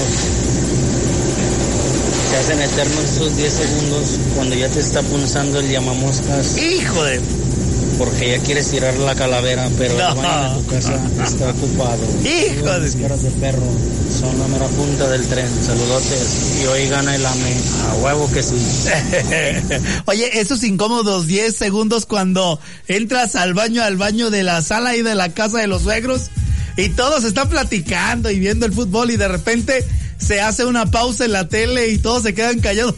se 2.30 2.36
hacen 2.36 2.60
eternos 2.62 3.04
esos 3.04 3.36
10 3.36 3.52
segundos 3.52 4.18
cuando 4.34 4.54
ya 4.54 4.68
te 4.68 4.80
está 4.80 5.02
punzando 5.02 5.60
el 5.60 5.70
llamamoscas. 5.70 6.56
Hijo 6.58 7.02
de... 7.04 7.20
Porque 8.00 8.30
ya 8.30 8.38
quieres 8.42 8.70
tirar 8.70 8.94
la 8.94 9.14
calavera, 9.14 9.68
pero 9.76 9.92
No. 9.98 10.08
el 10.08 10.14
baño 10.16 10.54
de 10.54 10.62
tu 10.62 10.66
casa 10.70 10.94
está 11.22 11.50
ocupado. 11.50 11.98
Hijo 12.24 12.80
de- 12.80 13.02
caras 13.02 13.22
de 13.22 13.30
perro. 13.32 13.62
Son 14.18 14.38
la 14.38 14.48
mera 14.48 14.66
punta 14.68 15.06
del 15.10 15.26
tren. 15.26 15.46
Saludotes. 15.66 16.60
Y 16.62 16.66
hoy 16.66 16.88
gana 16.88 17.14
el 17.14 17.26
AME. 17.26 17.54
A 17.90 17.94
huevo 17.96 18.30
que 18.32 18.42
sí. 18.42 18.54
Oye, 20.06 20.40
esos 20.40 20.64
incómodos 20.64 21.26
10 21.26 21.54
segundos 21.54 22.06
cuando 22.06 22.58
entras 22.88 23.36
al 23.36 23.52
baño, 23.52 23.82
al 23.82 23.98
baño 23.98 24.30
de 24.30 24.44
la 24.44 24.62
sala 24.62 24.96
y 24.96 25.02
de 25.02 25.14
la 25.14 25.28
casa 25.34 25.58
de 25.58 25.66
los 25.66 25.82
suegros 25.82 26.30
y 26.78 26.88
todos 26.88 27.24
están 27.24 27.50
platicando 27.50 28.30
y 28.30 28.38
viendo 28.38 28.64
el 28.64 28.72
fútbol 28.72 29.10
y 29.10 29.16
de 29.18 29.28
repente 29.28 29.84
se 30.16 30.40
hace 30.40 30.64
una 30.64 30.86
pausa 30.90 31.26
en 31.26 31.32
la 31.32 31.48
tele 31.48 31.88
y 31.90 31.98
todos 31.98 32.22
se 32.22 32.32
quedan 32.32 32.60
callados 32.60 32.94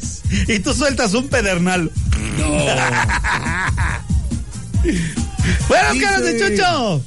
y 0.47 0.61
tú 0.61 0.73
sueltas 0.75 1.13
un 1.15 1.27
pedernal. 1.29 1.91
Buenas 5.69 5.97
caras 5.99 6.25
de 6.25 6.39
Chucho. 6.39 7.05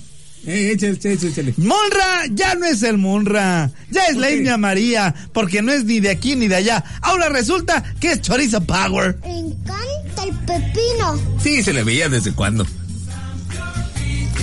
Eh, 0.47 0.71
échale, 0.73 0.93
échale, 0.93 1.31
échale. 1.31 1.53
Monra 1.57 2.25
ya 2.29 2.53
no 2.55 2.65
es 2.65 2.83
el 2.83 2.97
Monra, 2.97 3.71
ya 3.89 4.05
es 4.07 4.17
la. 4.17 4.31
India 4.31 4.57
María, 4.57 5.13
porque 5.33 5.61
no 5.61 5.71
es 5.71 5.85
ni 5.85 5.99
de 5.99 6.11
aquí 6.11 6.35
ni 6.35 6.47
de 6.47 6.55
allá. 6.55 6.83
Ahora 7.01 7.29
resulta 7.29 7.83
que 7.99 8.11
es 8.11 8.21
Chorizo 8.21 8.61
Power. 8.61 9.17
Me 9.23 9.39
encanta 9.39 10.23
el 10.23 10.35
pepino. 10.45 11.19
Sí, 11.41 11.63
se 11.63 11.73
le 11.73 11.83
veía 11.83 12.09
desde 12.09 12.31
cuándo. 12.33 12.65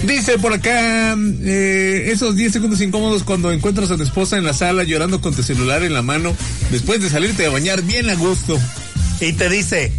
Dice 0.05 0.37
por 0.39 0.53
acá, 0.53 1.15
eh, 1.17 2.09
esos 2.13 2.35
10 2.35 2.53
segundos 2.53 2.81
incómodos 2.81 3.23
cuando 3.23 3.53
encuentras 3.53 3.89
a 3.93 3.97
tu 3.97 4.03
esposa 4.03 4.37
en 4.37 4.45
la 4.45 4.53
sala 4.53 4.83
llorando 4.83 5.21
con 5.21 5.33
tu 5.33 5.45
celular 5.45 5.85
en 5.85 5.95
la 5.95 6.03
mano 6.03 6.35
después 6.73 7.01
de 7.01 7.09
salirte 7.09 7.47
a 7.47 7.51
bañar 7.51 7.83
bien 7.83 8.11
a 8.11 8.15
gusto. 8.17 8.59
Y 9.21 9.33
te 9.35 9.49
dice, 9.49 9.93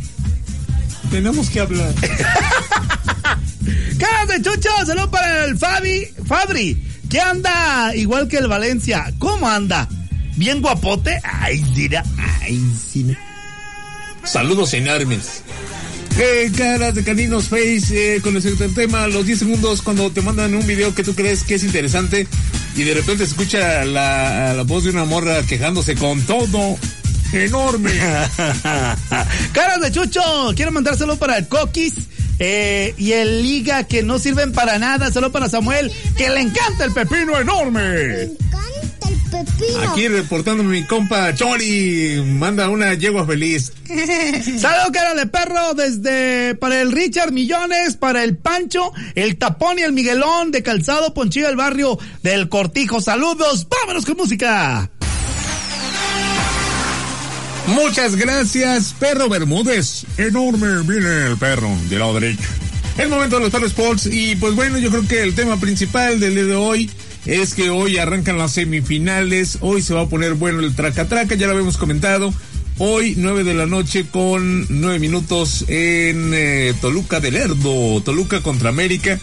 Tenemos 1.10 1.50
que 1.50 1.62
hablar. 1.62 1.93
¡Caras 3.97 4.28
de 4.28 4.41
Chucho! 4.41 4.69
¡Saludos 4.86 5.10
para 5.10 5.45
el 5.45 5.58
Fabi! 5.58 6.08
Fabri, 6.26 6.84
que 7.10 7.19
anda 7.19 7.95
igual 7.95 8.28
que 8.28 8.38
el 8.38 8.47
Valencia. 8.47 9.13
¿Cómo 9.19 9.49
anda? 9.49 9.88
¿Bien 10.36 10.62
guapote? 10.62 11.19
Ay, 11.23 11.63
mira, 11.76 12.04
ay, 12.41 12.60
sí. 12.91 13.15
Saludos 14.23 14.73
enormes. 14.73 15.43
Eh, 16.17 16.52
caras 16.56 16.93
de 16.93 17.04
caninos 17.04 17.49
face 17.49 18.15
eh, 18.15 18.21
con 18.21 18.36
el 18.36 18.41
siguiente 18.41 18.69
tema, 18.69 19.08
los 19.08 19.26
10 19.26 19.39
segundos 19.39 19.82
cuando 19.82 20.12
te 20.12 20.21
mandan 20.21 20.54
un 20.54 20.65
video 20.65 20.93
que 20.93 21.04
tú 21.04 21.15
crees 21.15 21.43
que 21.43 21.56
es 21.56 21.63
interesante 21.63 22.28
y 22.76 22.84
de 22.84 22.93
repente 22.93 23.26
se 23.26 23.32
escucha 23.32 23.84
la, 23.84 24.54
la 24.54 24.63
voz 24.63 24.84
de 24.84 24.91
una 24.91 25.06
morra 25.06 25.41
quejándose 25.43 25.95
con 25.95 26.21
todo 26.21 26.78
enorme. 27.34 27.91
Caras 29.54 29.82
de 29.82 29.91
Chucho, 29.91 30.54
quiero 30.56 30.71
mandárselo 30.71 31.17
para 31.17 31.38
el 31.38 31.47
Coquis 31.47 31.93
eh, 32.39 32.93
y 32.98 33.12
el 33.13 33.41
Liga 33.43 33.84
que 33.86 34.04
no 34.04 34.19
sirven 34.19 34.52
para 34.54 34.80
nada, 34.80 35.12
solo 35.12 35.32
para 35.32 35.50
Samuel, 35.50 35.91
que 36.17 36.30
le 36.30 36.41
encanta 36.41 36.86
el 36.86 36.93
pepino 36.93 37.34
Me 37.34 37.39
enorme. 37.39 38.22
encanta 38.24 39.10
el 39.10 39.46
pepino. 39.46 39.91
Aquí 39.91 40.08
reportándome 40.08 40.69
mi 40.82 40.84
compa 40.86 41.34
Chori, 41.36 42.22
manda 42.26 42.69
una 42.69 42.93
yegua 42.93 43.26
feliz. 43.26 43.72
Saludos, 44.60 44.89
cara 44.93 45.13
de 45.13 45.26
perro, 45.28 45.74
desde 45.76 46.56
para 46.56 46.82
el 46.82 46.91
Richard 46.91 47.32
Millones, 47.32 47.96
para 47.96 48.24
el 48.24 48.38
Pancho, 48.38 48.91
el 49.15 49.38
Tapón 49.38 49.78
y 49.80 49.84
el 49.84 49.93
Miguelón 49.93 50.52
de 50.52 50.63
Calzado 50.63 51.13
Ponchillo 51.13 51.48
del 51.48 51.56
barrio 51.56 51.98
del 52.24 52.50
Cortijo. 52.50 53.02
Saludos, 53.02 53.67
vámonos 53.69 54.06
con 54.06 54.17
música. 54.17 54.89
Muchas 57.67 58.15
gracias, 58.15 58.93
perro 58.99 59.30
Bermúdez. 59.30 60.06
Enorme 60.17 60.82
viene 60.82 61.28
el 61.28 61.38
perro 61.38 61.69
del 61.89 61.99
lado 61.99 62.19
derecho. 62.19 62.43
Es 62.97 63.10
momento 63.10 63.38
de 63.38 63.43
los 63.43 63.52
perros 63.52 63.69
sports 63.69 64.06
y 64.12 64.36
pues 64.36 64.56
bueno, 64.56 64.78
yo 64.78 64.89
creo 64.89 65.08
que 65.08 65.23
el 65.23 65.34
tema 65.34 65.60
principal 65.60 66.19
del 66.19 66.36
día 66.36 66.45
de 66.45 66.56
hoy 66.56 66.91
es 67.26 67.54
que 67.54 67.69
hoy 67.69 67.97
arrancan 67.97 68.38
las 68.38 68.52
semifinales, 68.52 69.58
hoy 69.62 69.82
se 69.82 69.93
va 69.93 70.02
a 70.02 70.10
poner 70.10 70.34
bueno 70.34 70.60
el 70.60 70.76
traca 70.76 71.08
traca, 71.08 71.36
ya 71.36 71.47
lo 71.47 71.54
habíamos 71.54 71.78
comentado. 71.78 72.34
Hoy, 72.80 73.13
9 73.17 73.43
de 73.43 73.54
la 73.54 73.67
noche 73.67 74.06
con 74.12 74.65
9 74.67 74.99
minutos 74.99 75.65
en 75.67 76.32
eh, 76.34 76.73
Toluca 76.82 77.19
del 77.19 77.36
Lerdo, 77.36 78.02
Toluca 78.02 78.41
contra 78.41 78.69
América. 78.69 79.19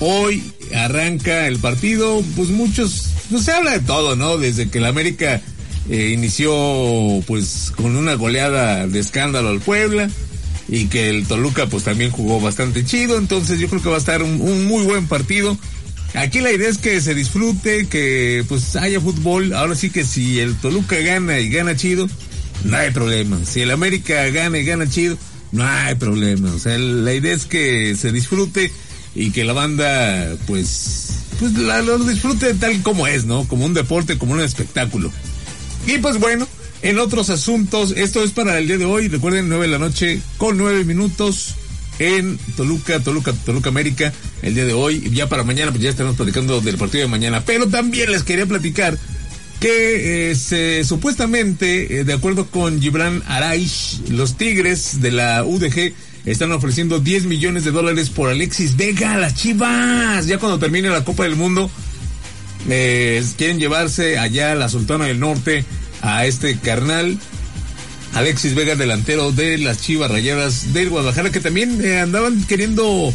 Hoy 0.00 0.42
arranca 0.74 1.46
el 1.46 1.58
partido, 1.60 2.22
pues 2.36 2.50
muchos, 2.50 3.10
pues 3.30 3.44
se 3.44 3.52
habla 3.52 3.72
de 3.72 3.80
todo, 3.80 4.16
¿no? 4.16 4.38
Desde 4.38 4.68
que 4.68 4.78
el 4.78 4.86
América 4.86 5.40
eh, 5.88 6.10
inició 6.14 7.22
pues 7.26 7.72
con 7.76 7.96
una 7.96 8.14
goleada 8.14 8.86
de 8.86 8.98
escándalo 8.98 9.50
al 9.50 9.60
Puebla 9.60 10.08
y 10.68 10.86
que 10.86 11.10
el 11.10 11.26
Toluca 11.26 11.66
pues 11.66 11.84
también 11.84 12.10
jugó 12.10 12.40
bastante 12.40 12.84
chido, 12.84 13.18
entonces 13.18 13.58
yo 13.58 13.68
creo 13.68 13.82
que 13.82 13.88
va 13.90 13.96
a 13.96 13.98
estar 13.98 14.22
un, 14.22 14.40
un 14.40 14.64
muy 14.66 14.84
buen 14.84 15.06
partido. 15.06 15.56
Aquí 16.14 16.40
la 16.40 16.52
idea 16.52 16.68
es 16.68 16.78
que 16.78 17.00
se 17.00 17.14
disfrute, 17.14 17.86
que 17.88 18.44
pues 18.48 18.76
haya 18.76 19.00
fútbol, 19.00 19.52
ahora 19.52 19.74
sí 19.74 19.90
que 19.90 20.04
si 20.04 20.38
el 20.38 20.54
Toluca 20.54 20.96
gana 21.00 21.40
y 21.40 21.48
gana 21.48 21.76
chido, 21.76 22.08
no 22.62 22.76
hay 22.76 22.92
problema. 22.92 23.40
Si 23.44 23.60
el 23.62 23.72
América 23.72 24.28
gana 24.30 24.58
y 24.58 24.64
gana 24.64 24.88
chido, 24.88 25.18
no 25.50 25.64
hay 25.64 25.96
problema. 25.96 26.52
O 26.52 26.58
sea, 26.58 26.78
la 26.78 27.12
idea 27.12 27.34
es 27.34 27.46
que 27.46 27.96
se 27.96 28.12
disfrute 28.12 28.72
y 29.14 29.30
que 29.32 29.44
la 29.44 29.52
banda, 29.52 30.36
pues, 30.46 31.24
pues 31.38 31.52
la, 31.54 31.82
lo 31.82 31.98
disfrute 31.98 32.54
tal 32.54 32.82
como 32.82 33.06
es, 33.06 33.24
¿no? 33.24 33.46
Como 33.48 33.66
un 33.66 33.74
deporte, 33.74 34.16
como 34.16 34.34
un 34.34 34.40
espectáculo. 34.40 35.12
Y 35.86 35.98
pues 35.98 36.18
bueno, 36.18 36.48
en 36.82 36.98
otros 36.98 37.30
asuntos, 37.30 37.92
esto 37.96 38.22
es 38.22 38.30
para 38.30 38.58
el 38.58 38.66
día 38.66 38.78
de 38.78 38.84
hoy. 38.84 39.08
Recuerden, 39.08 39.48
9 39.48 39.66
de 39.66 39.72
la 39.72 39.78
noche 39.78 40.20
con 40.38 40.56
9 40.56 40.84
minutos 40.84 41.54
en 41.98 42.38
Toluca, 42.56 43.00
Toluca, 43.00 43.32
Toluca 43.32 43.68
América, 43.68 44.12
el 44.42 44.54
día 44.54 44.64
de 44.64 44.72
hoy. 44.72 45.10
Ya 45.12 45.28
para 45.28 45.44
mañana, 45.44 45.70
pues 45.70 45.82
ya 45.82 45.90
estaremos 45.90 46.16
platicando 46.16 46.60
del 46.60 46.78
partido 46.78 47.02
de 47.02 47.08
mañana. 47.08 47.44
Pero 47.44 47.68
también 47.68 48.10
les 48.10 48.22
quería 48.22 48.46
platicar 48.46 48.98
que 49.60 50.30
eh, 50.30 50.34
se, 50.34 50.84
supuestamente, 50.84 52.00
eh, 52.00 52.04
de 52.04 52.12
acuerdo 52.12 52.46
con 52.46 52.80
Gibran 52.80 53.22
Araish, 53.26 54.08
los 54.10 54.36
Tigres 54.36 55.00
de 55.00 55.12
la 55.12 55.44
UDG 55.44 55.94
están 56.24 56.52
ofreciendo 56.52 57.00
10 57.00 57.24
millones 57.26 57.64
de 57.64 57.70
dólares 57.70 58.08
por 58.08 58.30
Alexis 58.30 58.76
Vega, 58.76 59.16
las 59.16 59.34
Chivas. 59.34 60.26
Ya 60.26 60.38
cuando 60.38 60.58
termine 60.58 60.88
la 60.88 61.04
Copa 61.04 61.24
del 61.24 61.36
Mundo, 61.36 61.70
eh, 62.68 63.24
quieren 63.36 63.58
llevarse 63.58 64.18
allá 64.18 64.52
a 64.52 64.54
la 64.54 64.68
Sultana 64.68 65.06
del 65.06 65.20
Norte 65.20 65.64
a 66.02 66.26
este 66.26 66.58
carnal. 66.58 67.18
Alexis 68.14 68.54
Vega, 68.54 68.76
delantero 68.76 69.32
de 69.32 69.58
las 69.58 69.80
Chivas 69.80 70.10
Rayadas 70.10 70.72
del 70.72 70.90
Guadalajara, 70.90 71.32
que 71.32 71.40
también 71.40 71.84
eh, 71.84 71.98
andaban 71.98 72.44
queriendo 72.44 73.12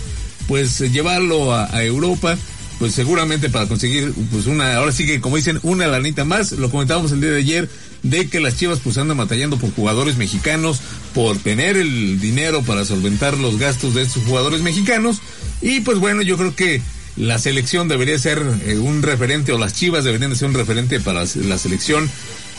pues 0.47 0.79
llevarlo 0.79 1.53
a, 1.53 1.73
a 1.73 1.83
Europa 1.83 2.37
pues 2.79 2.93
seguramente 2.93 3.49
para 3.49 3.67
conseguir 3.67 4.13
pues 4.31 4.47
una, 4.47 4.77
ahora 4.77 4.93
sí 4.93 5.05
que 5.05 5.19
como 5.19 5.35
dicen, 5.35 5.59
una 5.63 5.85
lanita 5.87 6.23
más, 6.23 6.53
lo 6.53 6.71
comentábamos 6.71 7.11
el 7.11 7.19
día 7.19 7.31
de 7.31 7.39
ayer, 7.39 7.69
de 8.03 8.29
que 8.29 8.39
las 8.39 8.55
Chivas 8.55 8.79
pues 8.81 8.97
andan 8.97 9.17
batallando 9.17 9.57
por 9.57 9.73
jugadores 9.73 10.15
mexicanos, 10.15 10.79
por 11.13 11.37
tener 11.37 11.75
el 11.75 12.21
dinero 12.21 12.63
para 12.63 12.85
solventar 12.85 13.37
los 13.37 13.59
gastos 13.59 13.93
de 13.93 14.03
estos 14.03 14.23
jugadores 14.23 14.61
mexicanos, 14.61 15.21
y 15.61 15.81
pues 15.81 15.99
bueno, 15.99 16.21
yo 16.21 16.37
creo 16.37 16.55
que 16.55 16.81
la 17.15 17.37
selección 17.39 17.87
debería 17.87 18.17
ser 18.17 18.41
eh, 18.65 18.77
un 18.77 19.01
referente, 19.01 19.51
o 19.51 19.57
las 19.57 19.73
Chivas 19.73 20.03
deberían 20.03 20.31
de 20.31 20.37
ser 20.37 20.49
un 20.49 20.55
referente 20.55 20.99
para 20.99 21.25
la 21.35 21.57
selección 21.57 22.09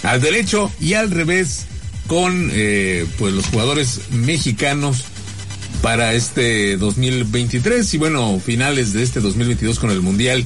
al 0.03 0.21
derecho 0.21 0.71
y 0.81 0.95
al 0.95 1.11
revés 1.11 1.67
con 2.07 2.51
eh, 2.53 3.07
pues 3.19 3.33
los 3.33 3.47
jugadores 3.47 4.01
mexicanos 4.11 5.05
para 5.83 6.13
este 6.13 6.77
2023 6.77 7.95
y 7.95 7.99
bueno, 7.99 8.41
finales 8.45 8.93
de 8.93 9.03
este 9.03 9.21
2022 9.21 9.79
con 9.79 9.91
el 9.91 10.01
Mundial 10.01 10.45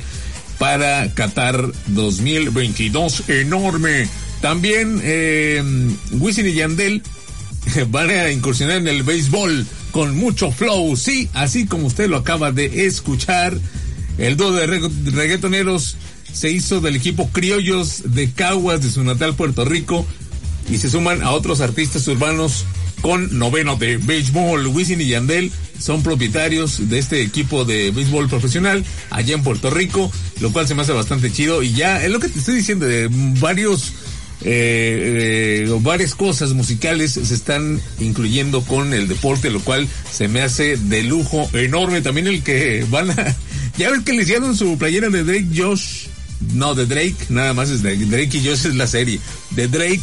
para 0.59 1.13
Qatar 1.15 1.73
2022 1.89 3.29
enorme. 3.29 4.09
También 4.41 5.01
eh, 5.03 5.63
Wisin 6.13 6.47
y 6.47 6.53
Yandel 6.53 7.03
van 7.89 8.11
a 8.11 8.31
incursionar 8.31 8.77
en 8.77 8.89
el 8.89 9.03
béisbol 9.03 9.67
con 9.91 10.17
mucho 10.17 10.51
flow, 10.51 10.97
sí, 10.97 11.29
así 11.35 11.67
como 11.67 11.87
usted 11.87 12.09
lo 12.09 12.19
acaba 12.19 12.53
de 12.53 12.87
escuchar. 12.87 13.57
El 14.19 14.37
dúo 14.37 14.53
de 14.53 14.67
reggaetoneros 14.67 15.97
se 16.33 16.51
hizo 16.51 16.81
del 16.81 16.97
equipo 16.97 17.29
Criollos 17.31 18.15
de 18.15 18.31
Caguas 18.31 18.83
de 18.83 18.91
su 18.91 19.03
natal 19.05 19.35
Puerto 19.35 19.65
Rico 19.65 20.07
y 20.71 20.79
se 20.79 20.91
suman 20.91 21.23
a 21.23 21.31
otros 21.33 21.61
artistas 21.61 22.07
urbanos 22.09 22.65
con 23.01 23.39
noveno 23.39 23.77
de 23.77 23.99
béisbol. 23.99 24.67
Wisin 24.69 25.01
y 25.01 25.09
Yandel 25.09 25.53
son 25.79 26.03
propietarios 26.03 26.89
de 26.89 26.99
este 26.99 27.23
equipo 27.23 27.65
de 27.65 27.91
béisbol 27.91 28.29
profesional 28.29 28.85
allá 29.11 29.35
en 29.35 29.43
Puerto 29.43 29.71
Rico, 29.71 30.11
lo 30.41 30.53
cual 30.53 30.67
se 30.67 30.75
me 30.75 30.83
hace 30.83 30.93
bastante 30.93 31.31
chido. 31.31 31.63
Y 31.63 31.75
ya 31.75 32.03
es 32.03 32.11
lo 32.11 32.19
que 32.19 32.29
te 32.29 32.39
estoy 32.39 32.55
diciendo, 32.55 32.87
de 32.87 33.09
varios, 33.11 33.93
eh, 34.43 35.67
eh, 35.67 35.79
varias 35.83 36.15
cosas 36.15 36.53
musicales 36.55 37.13
se 37.13 37.35
están 37.35 37.81
incluyendo 38.01 38.63
con 38.63 38.95
el 38.95 39.07
deporte, 39.07 39.51
lo 39.51 39.61
cual 39.61 39.87
se 40.11 40.29
me 40.29 40.41
hace 40.41 40.77
de 40.77 41.03
lujo 41.03 41.49
enorme. 41.53 42.01
También 42.01 42.27
el 42.27 42.43
que 42.43 42.87
van 42.89 43.11
a, 43.11 43.37
ya 43.77 43.91
ves 43.91 44.03
que 44.05 44.13
le 44.13 44.23
hicieron 44.23 44.57
su 44.57 44.77
playera 44.79 45.11
de 45.11 45.25
Drake 45.25 45.49
Josh. 45.55 46.07
No, 46.55 46.75
de 46.75 46.87
Drake, 46.87 47.17
nada 47.31 47.55
más 47.55 47.71
es 47.71 47.83
de 47.83 47.97
Drake 47.97 48.39
y 48.39 48.47
Josh 48.47 48.67
es 48.67 48.75
la 48.75 48.87
serie. 48.87 49.21
De 49.51 49.69
Drake 49.69 50.03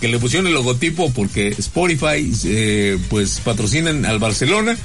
que 0.00 0.08
le 0.08 0.18
pusieron 0.18 0.48
el 0.48 0.54
logotipo 0.54 1.12
porque 1.12 1.54
Spotify 1.58 2.32
eh, 2.44 2.98
pues 3.08 3.40
patrocinan 3.44 4.04
al 4.04 4.18
Barcelona. 4.18 4.76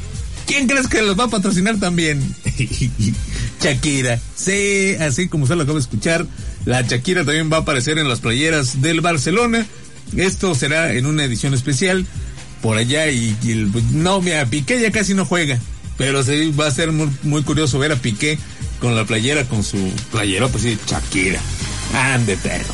¿Quién 0.45 0.67
crees 0.67 0.87
que 0.87 1.01
los 1.01 1.19
va 1.19 1.25
a 1.25 1.29
patrocinar 1.29 1.79
también? 1.79 2.21
Shakira. 3.61 4.19
Sí, 4.35 4.95
así 4.99 5.27
como 5.27 5.43
usted 5.43 5.55
lo 5.55 5.63
acaba 5.63 5.79
de 5.79 5.81
escuchar, 5.81 6.27
la 6.65 6.83
Shakira 6.83 7.25
también 7.25 7.51
va 7.51 7.57
a 7.57 7.59
aparecer 7.61 7.97
en 7.97 8.07
las 8.07 8.19
playeras 8.19 8.81
del 8.81 9.01
Barcelona. 9.01 9.65
Esto 10.15 10.53
será 10.53 10.93
en 10.93 11.07
una 11.07 11.23
edición 11.23 11.55
especial 11.55 12.05
por 12.61 12.77
allá 12.77 13.09
y, 13.09 13.35
pues, 13.71 13.85
no, 13.85 14.21
mira, 14.21 14.45
Piqué 14.45 14.79
ya 14.79 14.91
casi 14.91 15.15
no 15.15 15.25
juega, 15.25 15.59
pero 15.97 16.23
sí 16.23 16.51
va 16.51 16.67
a 16.67 16.71
ser 16.71 16.91
muy, 16.91 17.09
muy 17.23 17.43
curioso 17.43 17.79
ver 17.79 17.91
a 17.91 17.95
Piqué 17.95 18.37
con 18.79 18.95
la 18.95 19.05
playera, 19.05 19.43
con 19.45 19.63
su 19.63 19.77
playera, 20.11 20.47
pues 20.47 20.63
sí, 20.63 20.77
Shakira. 20.87 21.39
Ande 21.93 22.37
perro. 22.37 22.73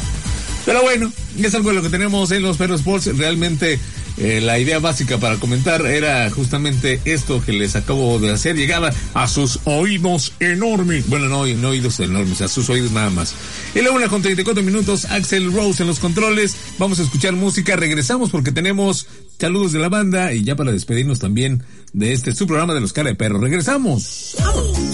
Pero 0.65 0.81
bueno, 0.81 1.11
es 1.37 1.53
algo 1.55 1.69
de 1.69 1.75
lo 1.75 1.81
que 1.81 1.89
tenemos 1.89 2.31
en 2.31 2.41
los 2.41 2.57
Perros 2.57 2.79
Sports. 2.79 3.17
Realmente 3.17 3.79
eh, 4.17 4.41
la 4.41 4.59
idea 4.59 4.79
básica 4.79 5.17
para 5.17 5.37
comentar 5.37 5.85
era 5.85 6.29
justamente 6.29 7.01
esto 7.03 7.43
que 7.43 7.51
les 7.51 7.75
acabo 7.75 8.19
de 8.19 8.31
hacer. 8.31 8.55
Llegaba 8.55 8.91
a 9.13 9.27
sus 9.27 9.59
oídos 9.65 10.33
enormes. 10.39 11.07
Bueno, 11.09 11.27
no, 11.27 11.45
no 11.45 11.69
oídos 11.69 11.99
enormes, 11.99 12.41
a 12.41 12.47
sus 12.47 12.69
oídos 12.69 12.91
nada 12.91 13.09
más. 13.09 13.35
Y 13.75 13.81
luego 13.81 13.97
una 13.97 14.07
con 14.07 14.21
34 14.21 14.63
minutos, 14.63 15.05
Axel 15.05 15.51
Rose 15.51 15.83
en 15.83 15.87
los 15.87 15.99
controles. 15.99 16.55
Vamos 16.77 16.99
a 16.99 17.03
escuchar 17.03 17.33
música. 17.33 17.75
Regresamos 17.75 18.29
porque 18.29 18.51
tenemos 18.51 19.07
saludos 19.39 19.71
de 19.71 19.79
la 19.79 19.89
banda 19.89 20.33
y 20.33 20.43
ya 20.43 20.55
para 20.55 20.71
despedirnos 20.71 21.19
también 21.19 21.63
de 21.93 22.13
este 22.13 22.33
su 22.33 22.47
programa 22.47 22.73
de 22.73 22.81
los 22.81 22.93
cara 22.93 23.09
de 23.09 23.15
perro. 23.15 23.39
Regresamos. 23.39 24.35